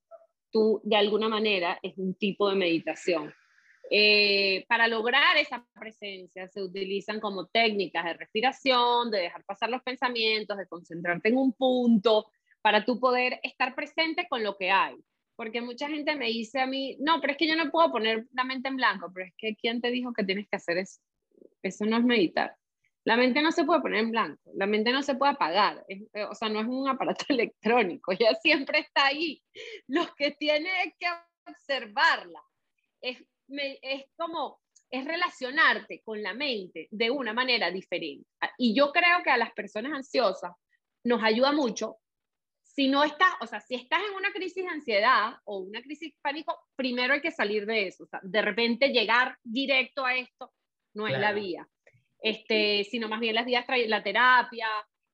tú 0.50 0.80
de 0.84 0.96
alguna 0.96 1.28
manera 1.28 1.78
es 1.82 1.96
un 1.96 2.14
tipo 2.14 2.48
de 2.50 2.56
meditación. 2.56 3.32
Eh, 3.92 4.64
para 4.68 4.86
lograr 4.86 5.36
esa 5.36 5.66
presencia 5.74 6.46
se 6.46 6.62
utilizan 6.62 7.18
como 7.18 7.46
técnicas 7.46 8.04
de 8.04 8.14
respiración, 8.14 9.10
de 9.10 9.18
dejar 9.18 9.44
pasar 9.44 9.68
los 9.68 9.82
pensamientos, 9.82 10.56
de 10.56 10.68
concentrarte 10.68 11.28
en 11.28 11.36
un 11.36 11.52
punto, 11.52 12.30
para 12.62 12.84
tú 12.84 13.00
poder 13.00 13.40
estar 13.42 13.74
presente 13.74 14.28
con 14.28 14.44
lo 14.44 14.56
que 14.56 14.70
hay. 14.70 14.96
Porque 15.34 15.60
mucha 15.60 15.88
gente 15.88 16.14
me 16.14 16.26
dice 16.26 16.60
a 16.60 16.66
mí, 16.66 16.96
no, 17.00 17.20
pero 17.20 17.32
es 17.32 17.38
que 17.38 17.48
yo 17.48 17.56
no 17.56 17.70
puedo 17.70 17.90
poner 17.90 18.26
la 18.32 18.44
mente 18.44 18.68
en 18.68 18.76
blanco, 18.76 19.10
pero 19.12 19.26
es 19.26 19.34
que 19.36 19.56
¿quién 19.56 19.80
te 19.80 19.90
dijo 19.90 20.12
que 20.12 20.24
tienes 20.24 20.46
que 20.48 20.56
hacer 20.56 20.78
eso? 20.78 21.00
Eso 21.62 21.84
no 21.86 21.96
es 21.96 22.04
meditar. 22.04 22.54
La 23.04 23.16
mente 23.16 23.42
no 23.42 23.50
se 23.50 23.64
puede 23.64 23.80
poner 23.80 24.00
en 24.00 24.10
blanco, 24.10 24.52
la 24.54 24.66
mente 24.66 24.92
no 24.92 25.02
se 25.02 25.14
puede 25.14 25.32
apagar, 25.32 25.84
eh, 25.88 26.04
o 26.30 26.34
sea, 26.34 26.50
no 26.50 26.60
es 26.60 26.66
un 26.66 26.86
aparato 26.86 27.24
electrónico, 27.30 28.12
ya 28.12 28.34
siempre 28.34 28.80
está 28.80 29.06
ahí. 29.06 29.42
Lo 29.88 30.06
que 30.14 30.32
tiene 30.32 30.68
es 30.84 30.94
que 30.98 31.06
observarla. 31.50 32.42
Es 33.00 33.24
es 33.82 34.04
como, 34.16 34.60
es 34.90 35.04
relacionarte 35.04 36.02
con 36.02 36.22
la 36.22 36.34
mente 36.34 36.88
de 36.90 37.10
una 37.10 37.32
manera 37.32 37.70
diferente. 37.70 38.28
Y 38.58 38.74
yo 38.74 38.92
creo 38.92 39.22
que 39.22 39.30
a 39.30 39.36
las 39.36 39.52
personas 39.52 39.92
ansiosas 39.92 40.52
nos 41.04 41.22
ayuda 41.22 41.52
mucho 41.52 41.96
si 42.62 42.88
no 42.88 43.02
estás, 43.04 43.32
o 43.40 43.46
sea, 43.46 43.60
si 43.60 43.74
estás 43.74 44.00
en 44.08 44.14
una 44.14 44.32
crisis 44.32 44.64
de 44.64 44.70
ansiedad 44.70 45.34
o 45.44 45.58
una 45.58 45.82
crisis 45.82 46.12
de 46.12 46.18
pánico, 46.22 46.56
primero 46.76 47.14
hay 47.14 47.20
que 47.20 47.32
salir 47.32 47.66
de 47.66 47.88
eso. 47.88 48.04
O 48.04 48.06
sea, 48.06 48.20
de 48.22 48.42
repente 48.42 48.88
llegar 48.88 49.36
directo 49.42 50.04
a 50.04 50.14
esto 50.14 50.52
no 50.94 51.06
es 51.06 51.18
la 51.18 51.32
vía. 51.32 51.68
Este, 52.22 52.84
sino 52.84 53.08
más 53.08 53.20
bien 53.20 53.34
las 53.34 53.46
vías 53.46 53.64
la 53.86 54.02
terapia, 54.02 54.68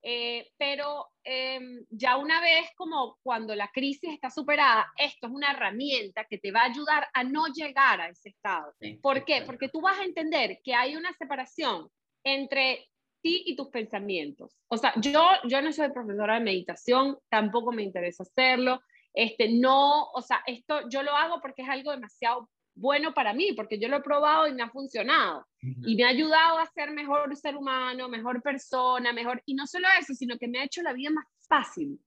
eh, 0.08 0.52
pero 0.56 1.08
em, 1.24 1.84
ya 1.90 2.16
una 2.16 2.40
vez 2.40 2.70
como 2.76 3.18
cuando 3.24 3.56
la 3.56 3.68
crisis 3.74 4.12
está 4.12 4.30
superada, 4.30 4.86
esto 4.96 5.26
es 5.26 5.32
una 5.32 5.50
herramienta 5.50 6.26
que 6.26 6.38
te 6.38 6.52
va 6.52 6.60
a 6.60 6.66
ayudar 6.66 7.08
a 7.12 7.24
no 7.24 7.48
llegar 7.48 8.00
a 8.00 8.10
ese 8.10 8.28
estado. 8.28 8.72
¿Por 9.02 9.24
qué? 9.24 9.42
Porque 9.42 9.68
tú 9.68 9.80
vas 9.80 9.98
a 9.98 10.04
entender 10.04 10.60
que 10.62 10.76
hay 10.76 10.94
una 10.94 11.12
separación 11.14 11.90
entre 12.22 12.86
ti 13.20 13.42
y 13.46 13.56
tus 13.56 13.66
pensamientos. 13.70 14.56
O 14.68 14.76
sea, 14.76 14.92
yo, 15.00 15.26
yo 15.48 15.60
no 15.60 15.72
soy 15.72 15.90
profesora 15.90 16.34
de 16.34 16.44
meditación, 16.44 17.18
tampoco 17.28 17.72
me 17.72 17.82
interesa 17.82 18.22
hacerlo. 18.22 18.80
Este, 19.12 19.48
no, 19.48 20.04
o 20.12 20.22
sea, 20.22 20.40
esto 20.46 20.88
yo 20.88 21.02
lo 21.02 21.16
hago 21.16 21.40
porque 21.40 21.62
es 21.62 21.68
algo 21.68 21.90
demasiado 21.90 22.48
bueno 22.76 23.14
para 23.14 23.32
mí, 23.32 23.52
porque 23.54 23.78
yo 23.78 23.88
lo 23.88 23.96
he 23.96 24.02
probado 24.02 24.46
y 24.46 24.54
me 24.54 24.62
ha 24.62 24.70
funcionado. 24.70 25.46
Y 25.60 25.96
me 25.96 26.04
ha 26.04 26.08
ayudado 26.08 26.58
a 26.58 26.66
ser 26.66 26.92
mejor 26.92 27.34
ser 27.36 27.56
humano, 27.56 28.08
mejor 28.08 28.42
persona, 28.42 29.12
mejor... 29.12 29.42
Y 29.46 29.54
no 29.54 29.66
solo 29.66 29.88
eso, 29.98 30.14
sino 30.14 30.38
que 30.38 30.46
me 30.46 30.60
ha 30.60 30.64
hecho 30.64 30.82
la 30.82 30.92
vida 30.92 31.10
más 31.10 31.26
fácil. 31.48 31.98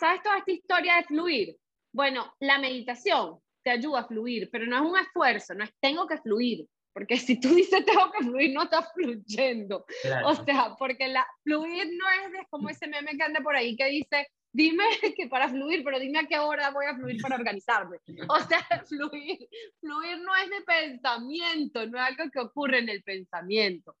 ¿Sabes 0.00 0.22
toda 0.22 0.38
esta 0.38 0.50
historia 0.50 0.96
de 0.96 1.04
fluir? 1.04 1.56
Bueno, 1.92 2.34
la 2.40 2.58
meditación 2.58 3.38
te 3.62 3.70
ayuda 3.70 4.00
a 4.00 4.06
fluir, 4.06 4.48
pero 4.50 4.66
no 4.66 4.76
es 4.76 4.82
un 4.82 4.98
esfuerzo, 4.98 5.54
no 5.54 5.64
es 5.64 5.70
tengo 5.80 6.06
que 6.06 6.18
fluir. 6.18 6.66
Porque 6.92 7.16
si 7.18 7.38
tú 7.38 7.54
dices 7.54 7.84
tengo 7.84 8.10
que 8.10 8.24
fluir, 8.24 8.54
no 8.54 8.62
estás 8.62 8.90
fluyendo. 8.94 9.84
O 10.24 10.34
sea, 10.34 10.74
porque 10.78 11.08
la, 11.08 11.26
fluir 11.42 11.86
no 11.98 12.40
es 12.40 12.46
como 12.48 12.70
ese 12.70 12.86
meme 12.86 13.16
que 13.16 13.22
anda 13.22 13.40
por 13.40 13.54
ahí 13.54 13.76
que 13.76 13.86
dice, 13.86 14.26
dime 14.56 14.84
que 15.16 15.28
para 15.28 15.48
fluir, 15.48 15.84
pero 15.84 15.98
dime 16.00 16.20
a 16.20 16.26
qué 16.26 16.38
hora 16.38 16.70
voy 16.70 16.86
a 16.86 16.94
fluir 16.94 17.20
para 17.20 17.36
organizarme. 17.36 17.98
O 18.28 18.40
sea, 18.40 18.58
fluir, 18.88 19.48
fluir 19.80 20.18
no 20.18 20.34
es 20.36 20.50
de 20.50 20.62
pensamiento, 20.62 21.86
no 21.86 21.98
es 21.98 22.04
algo 22.04 22.30
que 22.30 22.40
ocurre 22.40 22.78
en 22.78 22.88
el 22.88 23.02
pensamiento. 23.02 23.96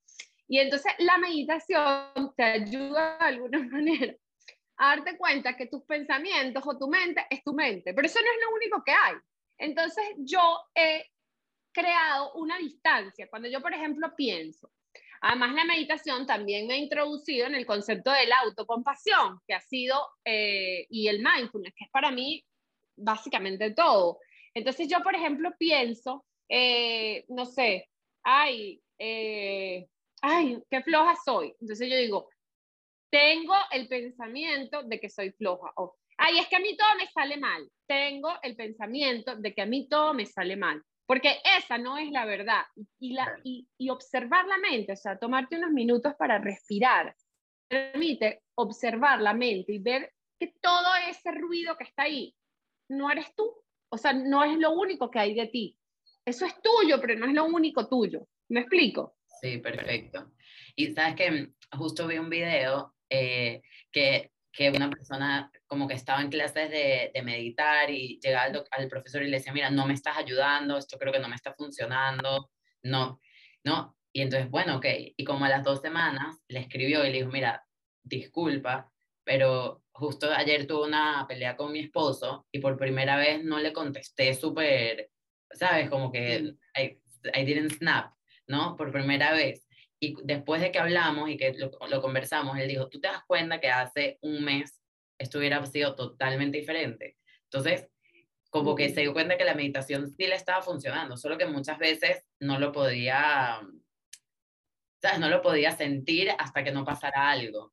Y 0.48 0.58
entonces 0.58 0.92
la 0.98 1.18
meditación 1.18 2.32
te 2.36 2.44
ayuda 2.44 3.18
de 3.18 3.24
alguna 3.24 3.58
manera 3.70 4.14
a 4.78 4.96
darte 4.96 5.16
cuenta 5.16 5.56
que 5.56 5.66
tus 5.66 5.82
pensamientos 5.84 6.62
o 6.66 6.78
tu 6.78 6.88
mente 6.88 7.26
es 7.30 7.42
tu 7.42 7.54
mente, 7.54 7.94
pero 7.94 8.06
eso 8.06 8.20
no 8.20 8.30
es 8.30 8.38
lo 8.42 8.54
único 8.54 8.82
que 8.84 8.92
hay. 8.92 9.14
Entonces 9.58 10.04
yo 10.18 10.40
he 10.74 11.06
creado 11.72 12.34
una 12.34 12.58
distancia. 12.58 13.28
Cuando 13.28 13.48
yo, 13.48 13.60
por 13.60 13.72
ejemplo, 13.72 14.14
pienso, 14.14 14.70
además 15.20 15.54
la 15.54 15.64
meditación 15.64 16.26
también 16.26 16.66
me 16.66 16.74
ha 16.74 16.78
introducido 16.78 17.46
en 17.46 17.54
el 17.54 17.66
concepto 17.66 18.10
de 18.10 18.26
la 18.26 18.38
autocompasión, 18.40 19.40
que 19.46 19.54
ha 19.54 19.60
sido, 19.60 19.96
eh, 20.24 20.86
y 20.90 21.08
el 21.08 21.18
mindfulness, 21.18 21.74
que 21.76 21.84
es 21.84 21.90
para 21.90 22.10
mí 22.10 22.44
básicamente 22.96 23.72
todo. 23.72 24.18
Entonces 24.54 24.88
yo, 24.88 25.02
por 25.02 25.14
ejemplo, 25.14 25.50
pienso, 25.58 26.24
eh, 26.48 27.24
no 27.28 27.44
sé, 27.44 27.88
ay, 28.22 28.80
eh, 28.98 29.86
ay, 30.22 30.62
qué 30.70 30.82
floja 30.82 31.14
soy. 31.24 31.54
Entonces 31.60 31.90
yo 31.90 31.96
digo, 31.96 32.28
tengo 33.10 33.54
el 33.70 33.88
pensamiento 33.88 34.82
de 34.82 34.98
que 34.98 35.08
soy 35.08 35.32
floja. 35.32 35.72
O, 35.76 35.96
ay, 36.18 36.38
es 36.38 36.48
que 36.48 36.56
a 36.56 36.60
mí 36.60 36.76
todo 36.76 36.88
me 36.96 37.06
sale 37.08 37.36
mal. 37.36 37.70
Tengo 37.86 38.30
el 38.42 38.56
pensamiento 38.56 39.36
de 39.36 39.54
que 39.54 39.62
a 39.62 39.66
mí 39.66 39.88
todo 39.88 40.14
me 40.14 40.26
sale 40.26 40.56
mal. 40.56 40.82
Porque 41.06 41.36
esa 41.58 41.78
no 41.78 41.96
es 41.98 42.10
la 42.10 42.24
verdad. 42.24 42.62
Y, 42.98 43.12
la, 43.12 43.38
y, 43.44 43.66
observar 43.88 44.46
la 44.46 44.58
mente, 44.58 44.92
o 44.92 44.96
sea, 44.96 45.18
tomarte 45.18 45.56
unos 45.56 45.70
minutos 45.70 46.14
para 46.18 46.38
respirar, 46.38 47.14
permite 47.68 48.42
observar 48.56 49.20
la 49.20 49.32
mente 49.32 49.72
y 49.72 49.78
ver 49.78 50.12
que 50.38 50.54
todo 50.60 50.88
ese 51.08 51.30
ruido 51.32 51.76
que 51.76 51.84
está 51.84 52.02
ahí 52.02 52.34
no 52.88 53.10
eres 53.10 53.34
tú. 53.34 53.54
O 53.88 53.96
sea, 53.96 54.12
no 54.12 54.44
es 54.44 54.58
lo 54.58 54.72
único 54.72 55.10
que 55.10 55.20
hay 55.20 55.34
de 55.34 55.46
ti. 55.46 55.78
Eso 56.24 56.44
es 56.44 56.54
tuyo, 56.60 57.00
pero 57.00 57.16
no 57.16 57.26
es 57.26 57.32
lo 57.32 57.44
único 57.44 57.88
tuyo. 57.88 58.26
¿Me 58.48 58.60
explico? 58.60 59.16
Sí, 59.40 59.58
perfecto. 59.58 60.32
Y 60.74 60.92
sabes 60.92 61.14
que 61.14 61.52
justo 61.76 62.06
vi 62.06 62.18
un 62.18 62.30
video 62.30 62.94
eh, 63.08 63.62
que 63.92 64.32
que 64.56 64.70
una 64.70 64.88
persona 64.88 65.50
como 65.66 65.86
que 65.86 65.94
estaba 65.94 66.22
en 66.22 66.30
clases 66.30 66.70
de, 66.70 67.10
de 67.14 67.22
meditar 67.22 67.90
y 67.90 68.18
llegaba 68.22 68.44
al, 68.44 68.64
al, 68.70 68.88
profesor 68.88 69.22
y 69.22 69.28
le 69.28 69.36
decía, 69.36 69.52
mira, 69.52 69.70
no 69.70 69.86
me 69.86 69.94
estás 69.94 70.16
ayudando, 70.16 70.78
esto 70.78 70.98
creo 70.98 71.12
que 71.12 71.18
no 71.18 71.28
me 71.28 71.36
está 71.36 71.52
funcionando, 71.52 72.50
no, 72.82 73.20
no. 73.64 73.96
Y 74.12 74.22
entonces, 74.22 74.50
bueno, 74.50 74.76
ok. 74.78 74.86
Y 75.16 75.24
como 75.24 75.44
a 75.44 75.50
las 75.50 75.62
dos 75.62 75.82
semanas 75.82 76.42
le 76.48 76.60
escribió 76.60 77.04
y 77.04 77.10
le 77.10 77.18
dijo, 77.18 77.30
mira, 77.30 77.66
disculpa, 78.02 78.90
pero 79.24 79.82
justo 79.92 80.30
ayer 80.32 80.66
tuve 80.66 80.86
una 80.86 81.26
pelea 81.28 81.56
con 81.56 81.72
mi 81.72 81.80
esposo 81.80 82.46
y 82.50 82.60
por 82.60 82.78
primera 82.78 83.16
vez 83.16 83.44
no 83.44 83.58
le 83.58 83.74
contesté 83.74 84.32
súper, 84.32 85.10
¿sabes? 85.50 85.90
Como 85.90 86.10
que 86.10 86.54
I, 86.78 86.98
I 87.34 87.44
didn't 87.44 87.72
snap, 87.72 88.14
¿no? 88.46 88.74
Por 88.76 88.90
primera 88.90 89.32
vez. 89.32 89.65
Y 90.00 90.14
después 90.24 90.60
de 90.60 90.70
que 90.70 90.78
hablamos 90.78 91.30
y 91.30 91.36
que 91.36 91.54
lo, 91.54 91.70
lo, 91.88 92.02
conversamos, 92.02 92.58
él 92.58 92.68
dijo, 92.68 92.88
tú 92.88 93.00
te 93.00 93.08
das 93.08 93.22
cuenta 93.26 93.60
que 93.60 93.70
hace 93.70 94.18
un 94.20 94.44
mes 94.44 94.80
esto 95.18 95.38
hubiera 95.38 95.64
sido 95.66 95.94
totalmente 95.94 96.58
diferente. 96.58 97.16
Entonces, 97.44 97.88
como 98.50 98.74
que 98.74 98.90
se 98.90 99.02
dio 99.02 99.12
cuenta 99.12 99.36
que 99.36 99.44
la 99.44 99.54
meditación 99.54 100.08
sí 100.08 100.26
le 100.26 100.34
estaba 100.34 100.62
funcionando, 100.62 101.16
solo 101.16 101.38
que 101.38 101.46
muchas 101.46 101.78
veces 101.78 102.24
no 102.40 102.58
lo 102.58 102.72
podía, 102.72 103.60
¿sabes? 105.00 105.18
No 105.18 105.28
lo 105.28 105.42
podía 105.42 105.72
sentir 105.72 106.30
hasta 106.38 106.64
que 106.64 106.72
no 106.72 106.84
pasara 106.84 107.30
algo. 107.30 107.72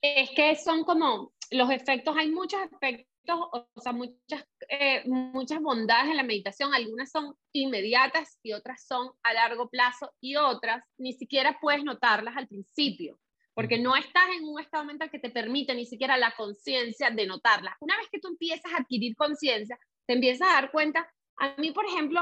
Es 0.00 0.30
que 0.30 0.56
son 0.56 0.84
como 0.84 1.32
los 1.50 1.70
efectos, 1.70 2.16
hay 2.16 2.30
muchos 2.30 2.60
efectos 2.62 3.09
o 3.28 3.80
sea, 3.80 3.92
muchas, 3.92 4.46
eh, 4.68 5.02
muchas 5.06 5.60
bondades 5.60 6.10
en 6.10 6.16
la 6.16 6.22
meditación, 6.22 6.74
algunas 6.74 7.10
son 7.10 7.34
inmediatas 7.52 8.38
y 8.42 8.52
otras 8.52 8.84
son 8.86 9.10
a 9.22 9.32
largo 9.32 9.68
plazo 9.68 10.12
y 10.20 10.36
otras 10.36 10.84
ni 10.98 11.12
siquiera 11.12 11.58
puedes 11.60 11.84
notarlas 11.84 12.36
al 12.36 12.48
principio, 12.48 13.18
porque 13.54 13.78
no 13.78 13.96
estás 13.96 14.28
en 14.36 14.44
un 14.44 14.60
estado 14.60 14.84
mental 14.84 15.10
que 15.10 15.18
te 15.18 15.30
permite 15.30 15.74
ni 15.74 15.86
siquiera 15.86 16.16
la 16.16 16.34
conciencia 16.36 17.10
de 17.10 17.26
notarlas. 17.26 17.74
Una 17.80 17.96
vez 17.96 18.08
que 18.10 18.20
tú 18.20 18.28
empiezas 18.28 18.72
a 18.72 18.78
adquirir 18.78 19.14
conciencia, 19.16 19.78
te 20.06 20.14
empiezas 20.14 20.48
a 20.48 20.54
dar 20.54 20.70
cuenta, 20.70 21.12
a 21.36 21.54
mí, 21.56 21.72
por 21.72 21.86
ejemplo, 21.86 22.20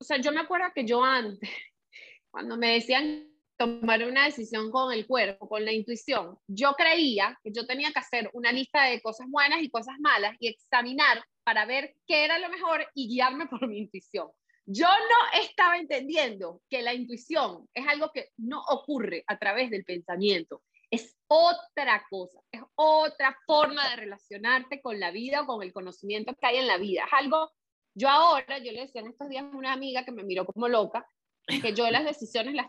o 0.00 0.04
sea, 0.04 0.18
yo 0.18 0.32
me 0.32 0.40
acuerdo 0.40 0.66
que 0.74 0.84
yo 0.84 1.02
antes, 1.02 1.48
cuando 2.30 2.56
me 2.56 2.74
decían 2.74 3.33
tomar 3.56 4.04
una 4.04 4.24
decisión 4.24 4.70
con 4.70 4.92
el 4.92 5.06
cuerpo, 5.06 5.48
con 5.48 5.64
la 5.64 5.72
intuición. 5.72 6.38
Yo 6.46 6.72
creía 6.74 7.38
que 7.42 7.52
yo 7.52 7.66
tenía 7.66 7.92
que 7.92 8.00
hacer 8.00 8.30
una 8.32 8.52
lista 8.52 8.84
de 8.84 9.00
cosas 9.00 9.28
buenas 9.28 9.62
y 9.62 9.70
cosas 9.70 9.96
malas 10.00 10.36
y 10.40 10.48
examinar 10.48 11.22
para 11.44 11.66
ver 11.66 11.94
qué 12.06 12.24
era 12.24 12.38
lo 12.38 12.48
mejor 12.48 12.86
y 12.94 13.08
guiarme 13.08 13.46
por 13.50 13.66
mi 13.68 13.78
intuición. 13.78 14.28
Yo 14.66 14.86
no 14.88 15.40
estaba 15.42 15.76
entendiendo 15.76 16.62
que 16.70 16.82
la 16.82 16.94
intuición 16.94 17.68
es 17.74 17.86
algo 17.86 18.10
que 18.12 18.30
no 18.38 18.62
ocurre 18.68 19.22
a 19.26 19.38
través 19.38 19.70
del 19.70 19.84
pensamiento. 19.84 20.62
Es 20.90 21.16
otra 21.26 22.06
cosa, 22.08 22.40
es 22.50 22.62
otra 22.74 23.36
forma 23.46 23.90
de 23.90 23.96
relacionarte 23.96 24.80
con 24.80 24.98
la 24.98 25.10
vida 25.10 25.42
o 25.42 25.46
con 25.46 25.62
el 25.62 25.72
conocimiento 25.72 26.34
que 26.34 26.46
hay 26.46 26.56
en 26.56 26.66
la 26.66 26.78
vida. 26.78 27.04
Es 27.04 27.12
algo, 27.12 27.52
yo 27.94 28.08
ahora, 28.08 28.58
yo 28.58 28.72
le 28.72 28.82
decía 28.82 29.02
en 29.02 29.08
estos 29.08 29.28
días 29.28 29.44
a 29.44 29.56
una 29.56 29.72
amiga 29.72 30.04
que 30.04 30.12
me 30.12 30.24
miró 30.24 30.46
como 30.46 30.68
loca, 30.68 31.06
que 31.46 31.74
yo 31.74 31.90
las 31.90 32.04
decisiones, 32.04 32.54
las, 32.54 32.68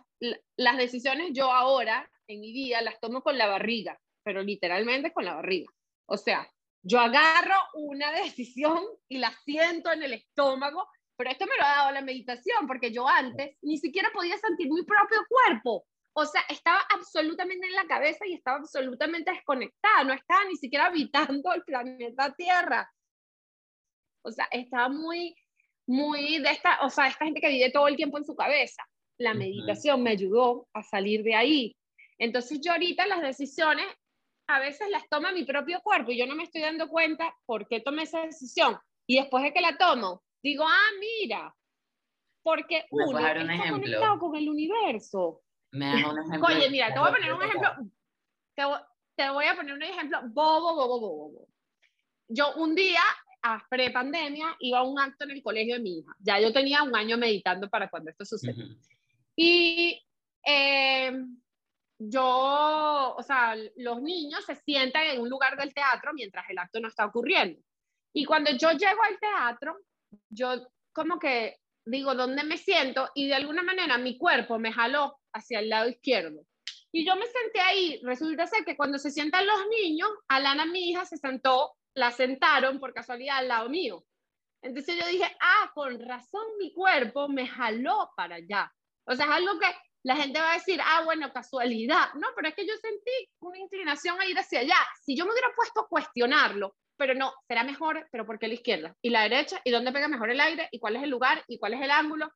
las 0.58 0.78
decisiones 0.78 1.32
yo 1.34 1.52
ahora 1.52 2.10
en 2.28 2.42
mi 2.42 2.52
vida 2.52 2.82
las 2.82 3.00
tomo 3.00 3.22
con 3.22 3.38
la 3.38 3.48
barriga, 3.48 4.00
pero 4.24 4.42
literalmente 4.42 5.14
con 5.14 5.26
la 5.26 5.36
barriga. 5.36 5.72
O 6.08 6.18
sea, 6.18 6.50
yo 6.84 7.00
agarro 7.00 7.56
una 7.74 8.12
decisión 8.24 8.84
y 9.08 9.18
la 9.18 9.32
siento 9.44 9.92
en 9.92 10.04
el 10.04 10.14
estómago, 10.14 10.88
pero 11.18 11.32
esto 11.32 11.46
me 11.46 11.56
lo 11.58 11.64
ha 11.64 11.76
dado 11.76 11.92
la 11.92 12.02
meditación, 12.02 12.68
porque 12.68 12.92
yo 12.92 13.08
antes 13.08 13.58
ni 13.62 13.78
siquiera 13.78 14.10
podía 14.14 14.38
sentir 14.38 14.70
mi 14.70 14.84
propio 14.84 15.20
cuerpo. 15.30 15.86
O 16.18 16.26
sea, 16.26 16.42
estaba 16.50 16.80
absolutamente 16.94 17.68
en 17.68 17.74
la 17.74 17.88
cabeza 17.88 18.26
y 18.26 18.34
estaba 18.34 18.58
absolutamente 18.58 19.32
desconectada, 19.32 20.04
no 20.06 20.14
estaba 20.14 20.46
ni 20.46 20.56
siquiera 20.56 20.86
habitando 20.86 21.54
el 21.54 21.64
planeta 21.64 22.34
Tierra. 22.34 22.90
O 24.24 24.32
sea, 24.32 24.48
estaba 24.52 24.90
muy 24.90 25.36
muy 25.88 26.40
de 26.40 26.50
esta, 26.50 26.80
o 26.82 26.90
sea, 26.90 27.08
esta 27.08 27.26
gente 27.26 27.42
que 27.42 27.50
vive 27.50 27.72
todo 27.72 27.88
el 27.88 27.96
tiempo 27.96 28.18
en 28.18 28.26
su 28.26 28.36
cabeza. 28.36 28.84
La 29.18 29.34
meditación 29.34 30.04
me 30.04 30.12
ayudó 30.12 30.68
a 30.74 30.84
salir 30.84 31.24
de 31.24 31.36
ahí. 31.36 31.76
Entonces 32.18 32.60
yo 32.62 32.72
ahorita 32.72 33.06
las 33.08 33.22
decisiones 33.22 33.86
a 34.48 34.60
veces 34.60 34.90
las 34.90 35.08
toma 35.10 35.32
mi 35.32 35.44
propio 35.44 35.82
cuerpo 35.82 36.12
y 36.12 36.18
yo 36.18 36.28
no 36.28 36.36
me 36.36 36.44
estoy 36.44 36.62
dando 36.62 36.88
cuenta 36.88 37.36
por 37.46 37.68
qué 37.68 37.80
tomé 37.80 38.04
esa 38.04 38.22
decisión. 38.22 38.78
Y 39.08 39.18
después 39.18 39.44
de 39.44 39.54
que 39.54 39.62
la 39.62 39.78
tomo, 39.78 40.24
digo, 40.44 40.66
ah, 40.68 40.90
mira, 41.00 41.54
porque 42.44 42.86
uno 42.92 43.18
está 43.18 43.32
ejemplo? 43.32 43.72
conectado 43.72 44.20
con 44.20 44.36
el 44.36 44.50
universo. 44.50 45.42
Me 45.72 45.88
das 45.88 46.04
un 46.04 46.20
ejemplo. 46.20 46.48
Oye, 46.48 46.70
mira, 46.70 46.94
te 46.94 47.00
voy 47.00 47.10
a 47.10 47.12
poner 47.12 47.34
un 47.34 47.44
ejemplo, 47.44 47.72
te 49.16 49.30
voy 49.30 49.46
a 49.46 49.56
poner 49.56 49.74
un 49.74 49.84
ejemplo 49.84 50.20
bobo, 50.26 50.76
bobo, 50.76 51.00
bobo, 51.00 51.30
bobo. 51.30 51.48
Yo 52.28 52.56
un 52.56 52.76
día 52.76 53.02
pre-pandemia, 53.70 54.56
iba 54.60 54.80
a 54.80 54.84
un 54.84 55.00
acto 55.00 55.26
en 55.26 55.32
el 55.32 55.44
colegio 55.44 55.76
de 55.76 55.82
mi 55.82 56.00
hija. 56.00 56.16
Ya 56.20 56.40
yo 56.40 56.52
tenía 56.54 56.84
un 56.84 56.96
año 56.96 57.18
meditando 57.18 57.70
para 57.70 57.90
cuando 57.90 58.12
esto 58.12 58.26
sucedió. 58.26 58.66
Y 59.36 60.02
eh, 60.46 61.12
yo, 62.00 63.16
o 63.18 63.24
sea, 63.24 63.56
los 63.78 64.02
niños 64.02 64.46
se 64.46 64.56
sientan 64.56 65.04
en 65.06 65.22
un 65.22 65.30
lugar 65.30 65.58
del 65.58 65.74
teatro 65.74 66.12
mientras 66.14 66.50
el 66.50 66.58
acto 66.58 66.80
no 66.80 66.88
está 66.88 67.06
ocurriendo. 67.06 67.60
Y 68.14 68.26
cuando 68.26 68.52
yo 68.52 68.72
llego 68.72 69.04
al 69.04 69.20
teatro, 69.20 69.78
yo 70.30 70.68
como 70.94 71.20
que 71.20 71.58
digo, 71.86 72.16
¿dónde 72.16 72.44
me 72.44 72.58
siento? 72.58 73.10
Y 73.14 73.28
de 73.28 73.36
alguna 73.36 73.64
manera 73.64 73.98
mi 73.98 74.18
cuerpo 74.18 74.58
me 74.58 74.72
jaló 74.72 75.20
hacia 75.34 75.60
el 75.60 75.70
lado 75.70 75.90
izquierdo. 75.90 76.42
Y 76.92 77.06
yo 77.06 77.16
me 77.16 77.26
senté 77.26 77.60
ahí. 77.60 78.00
Resulta 78.04 78.48
ser 78.48 78.64
que 78.64 78.78
cuando 78.78 78.98
se 78.98 79.12
sientan 79.12 79.46
los 79.46 79.68
niños, 79.68 80.10
Alana, 80.30 80.66
mi 80.66 80.90
hija, 80.90 81.06
se 81.06 81.18
sentó, 81.18 81.74
la 81.96 82.12
sentaron 82.12 82.80
por 82.80 82.94
casualidad 82.94 83.38
al 83.38 83.48
lado 83.48 83.70
mío. 83.70 84.06
Entonces 84.62 84.98
yo 85.00 85.08
dije, 85.08 85.26
ah, 85.42 85.72
con 85.74 86.00
razón 86.00 86.46
mi 86.60 86.74
cuerpo 86.74 87.28
me 87.28 87.48
jaló 87.48 88.12
para 88.16 88.36
allá. 88.36 88.72
O 89.06 89.16
sea, 89.16 89.26
es 89.26 89.32
algo 89.32 89.60
que 89.60 89.68
la 90.04 90.16
gente 90.16 90.40
va 90.40 90.52
a 90.52 90.56
decir, 90.56 90.80
ah, 90.84 91.04
bueno, 91.04 91.32
casualidad. 91.32 92.14
No, 92.16 92.28
pero 92.36 92.50
es 92.50 92.56
que 92.56 92.68
yo 92.68 92.74
sentí 92.78 93.12
una 93.40 93.60
inclinación 93.60 94.20
a 94.20 94.26
ir 94.26 94.38
hacia 94.38 94.60
allá. 94.60 94.78
Si 95.04 95.16
yo 95.16 95.26
me 95.26 95.32
hubiera 95.32 95.54
puesto 95.56 95.82
a 95.82 95.88
cuestionarlo, 95.88 96.76
pero 96.98 97.14
no, 97.14 97.34
será 97.48 97.64
mejor, 97.64 98.08
pero 98.12 98.26
¿por 98.26 98.40
qué 98.40 98.48
la 98.48 98.54
izquierda? 98.54 98.96
¿Y 99.02 99.10
la 99.10 99.24
derecha? 99.24 99.62
¿Y 99.64 99.72
dónde 99.72 99.92
pega 99.92 100.08
mejor 100.08 100.30
el 100.30 100.40
aire? 100.40 100.70
¿Y 100.72 100.80
cuál 100.80 100.96
es 100.96 101.04
el 101.04 101.10
lugar? 101.10 101.44
¿Y 101.48 101.60
cuál 101.60 101.74
es 101.74 101.82
el 101.82 101.92
ángulo? 101.92 102.32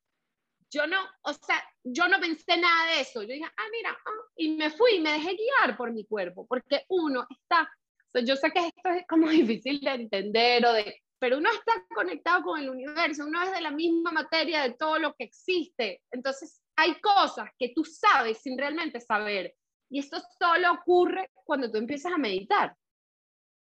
Yo 0.70 0.86
no, 0.86 1.00
o 1.22 1.32
sea, 1.32 1.62
yo 1.82 2.06
no 2.06 2.20
pensé 2.20 2.56
nada 2.56 2.92
de 2.92 3.00
eso. 3.00 3.22
Yo 3.22 3.28
dije, 3.28 3.44
ah, 3.44 3.68
mira, 3.72 3.90
ah", 3.90 4.28
y 4.36 4.56
me 4.56 4.70
fui, 4.70 4.96
y 4.96 5.00
me 5.00 5.12
dejé 5.12 5.36
guiar 5.36 5.76
por 5.76 5.92
mi 5.92 6.04
cuerpo, 6.06 6.46
porque 6.46 6.84
uno 6.88 7.26
está, 7.28 7.68
yo 8.14 8.36
sé 8.36 8.50
que 8.50 8.66
esto 8.66 8.88
es 8.90 9.06
como 9.06 9.28
difícil 9.28 9.80
de 9.80 9.90
entender 9.90 10.64
o 10.66 10.72
de, 10.72 11.02
pero 11.18 11.38
uno 11.38 11.50
está 11.50 11.84
conectado 11.94 12.42
con 12.42 12.60
el 12.60 12.70
universo, 12.70 13.26
uno 13.26 13.42
es 13.42 13.52
de 13.52 13.60
la 13.60 13.70
misma 13.70 14.10
materia 14.10 14.62
de 14.62 14.74
todo 14.74 14.98
lo 14.98 15.14
que 15.14 15.24
existe. 15.24 16.02
Entonces, 16.10 16.62
hay 16.76 16.98
cosas 17.00 17.50
que 17.58 17.72
tú 17.74 17.84
sabes 17.84 18.38
sin 18.38 18.56
realmente 18.56 19.00
saber. 19.00 19.54
Y 19.90 19.98
esto 19.98 20.18
solo 20.38 20.72
ocurre 20.72 21.28
cuando 21.44 21.70
tú 21.70 21.78
empiezas 21.78 22.12
a 22.12 22.18
meditar. 22.18 22.74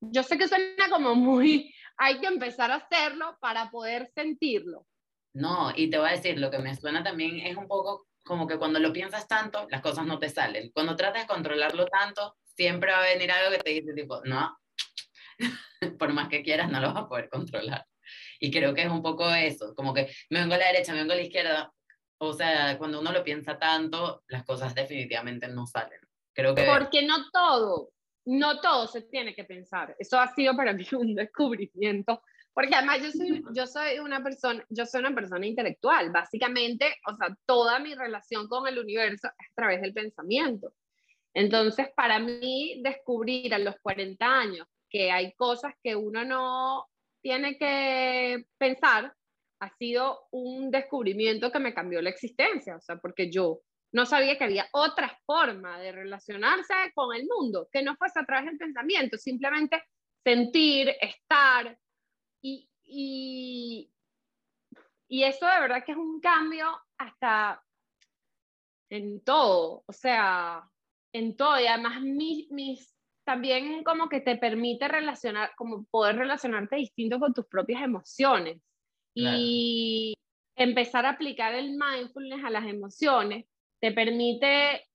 Yo 0.01 0.23
sé 0.23 0.37
que 0.37 0.47
suena 0.47 0.91
como 0.91 1.15
muy, 1.15 1.75
hay 1.97 2.21
que 2.21 2.27
empezar 2.27 2.71
a 2.71 2.77
hacerlo 2.77 3.37
para 3.41 3.71
poder 3.71 4.11
sentirlo. 4.15 4.87
No, 5.35 5.73
y 5.75 5.89
te 5.89 5.99
voy 5.99 6.09
a 6.09 6.13
decir, 6.13 6.39
lo 6.39 6.51
que 6.51 6.59
me 6.59 6.75
suena 6.75 7.03
también 7.03 7.39
es 7.39 7.57
un 7.57 7.67
poco 7.67 8.09
como 8.25 8.47
que 8.47 8.59
cuando 8.59 8.79
lo 8.79 8.93
piensas 8.93 9.27
tanto, 9.27 9.67
las 9.71 9.81
cosas 9.81 10.07
no 10.07 10.19
te 10.19 10.29
salen. 10.29 10.71
Cuando 10.73 10.97
tratas 10.97 11.23
de 11.23 11.29
controlarlo 11.29 11.87
tanto, 11.87 12.37
siempre 12.59 12.91
va 12.91 13.05
a 13.05 13.15
venir 13.15 13.31
algo 13.31 13.53
que 13.53 13.63
te 13.63 13.71
dice 13.71 13.95
tipo, 13.95 14.21
no, 14.25 14.59
por 15.99 16.13
más 16.13 16.29
que 16.29 16.43
quieras, 16.43 16.69
no 16.71 16.81
lo 16.81 16.93
vas 16.93 17.05
a 17.05 17.09
poder 17.09 17.29
controlar. 17.29 17.87
Y 18.41 18.51
creo 18.51 18.75
que 18.75 18.83
es 18.83 18.91
un 18.91 19.01
poco 19.01 19.33
eso, 19.33 19.75
como 19.77 19.95
que 19.95 20.11
me 20.31 20.41
vengo 20.41 20.55
a 20.55 20.59
la 20.59 20.67
derecha, 20.67 20.93
me 20.93 20.99
vengo 20.99 21.13
a 21.13 21.17
la 21.17 21.23
izquierda. 21.23 21.73
O 22.21 22.33
sea, 22.33 22.77
cuando 22.77 22.99
uno 22.99 23.13
lo 23.13 23.23
piensa 23.23 23.61
tanto, 23.61 24.25
las 24.27 24.45
cosas 24.45 24.75
definitivamente 24.75 25.47
no 25.47 25.67
salen. 25.67 26.01
Creo 26.35 26.53
que... 26.53 26.65
Porque 26.65 27.07
no 27.07 27.31
todo, 27.31 27.91
no 28.25 28.61
todo 28.61 28.89
se 28.89 29.03
tiene 29.03 29.37
que 29.37 29.45
pensar. 29.45 29.95
Eso 29.97 30.19
ha 30.19 30.35
sido 30.35 30.57
para 30.57 30.73
mí 30.73 30.85
un 30.93 31.15
descubrimiento. 31.15 32.23
Porque 32.53 32.75
además 32.75 33.01
yo 33.01 33.13
soy, 33.13 33.45
yo 33.55 33.67
soy 33.69 34.01
una 34.01 34.21
persona, 34.21 34.65
yo 34.69 34.85
soy 34.85 34.99
una 34.99 35.15
persona 35.15 35.47
intelectual. 35.47 36.11
Básicamente, 36.11 36.97
o 37.07 37.15
sea, 37.15 37.29
toda 37.47 37.79
mi 37.79 37.95
relación 37.95 38.49
con 38.49 38.67
el 38.67 38.81
universo 38.81 39.29
es 39.29 39.47
a 39.47 39.55
través 39.55 39.81
del 39.81 39.93
pensamiento. 39.93 40.73
Entonces, 41.35 41.89
para 41.95 42.19
mí, 42.19 42.81
descubrir 42.83 43.55
a 43.55 43.59
los 43.59 43.77
40 43.81 44.27
años 44.27 44.67
que 44.91 45.11
hay 45.11 45.35
cosas 45.35 45.75
que 45.83 45.95
uno 45.95 46.25
no 46.25 46.87
tiene 47.21 47.59
que 47.59 48.47
pensar, 48.57 49.15
ha 49.61 49.77
sido 49.77 50.27
un 50.31 50.71
descubrimiento 50.71 51.51
que 51.51 51.59
me 51.59 51.75
cambió 51.75 52.01
la 52.01 52.11
existencia, 52.11 52.77
o 52.77 52.81
sea, 52.81 52.97
porque 52.97 53.31
yo 53.31 53.61
no 53.93 54.07
sabía 54.07 54.37
que 54.37 54.45
había 54.45 54.69
otra 54.73 55.19
forma 55.25 55.79
de 55.81 55.93
relacionarse 55.93 56.75
con 56.95 57.15
el 57.15 57.27
mundo, 57.27 57.69
que 57.73 57.83
no 57.83 57.97
fuese 57.97 58.21
a 58.21 58.25
través 58.25 58.47
del 58.47 58.59
pensamiento, 58.59 59.17
simplemente 59.17 59.83
sentir, 60.23 60.95
estar, 61.01 61.77
y, 62.43 62.69
y, 62.85 63.91
y 65.09 65.25
eso 65.25 65.47
de 65.47 65.61
verdad 65.61 65.85
que 65.85 65.93
es 65.93 65.99
un 65.99 66.21
cambio 66.21 66.69
hasta 66.99 67.63
en 68.91 69.23
todo, 69.23 69.85
o 69.87 69.93
sea, 69.93 70.69
en 71.13 71.37
todo, 71.37 71.61
y 71.61 71.67
además 71.67 72.01
mis, 72.03 72.51
mis 72.51 72.95
también 73.25 73.85
como 73.85 74.09
que 74.09 74.21
te 74.21 74.37
permite 74.37 74.89
relacionar, 74.89 75.51
como 75.57 75.85
poder 75.91 76.17
relacionarte 76.17 76.77
distinto 76.77 77.19
con 77.19 77.35
tus 77.35 77.47
propias 77.47 77.83
emociones 77.83 78.59
y 79.15 80.15
empezar 80.57 81.05
a 81.05 81.11
aplicar 81.11 81.55
el 81.55 81.77
mindfulness 81.77 82.45
a 82.45 82.51
las 82.51 82.67
emociones 82.67 83.47
te 83.81 83.93
permite 83.93 84.87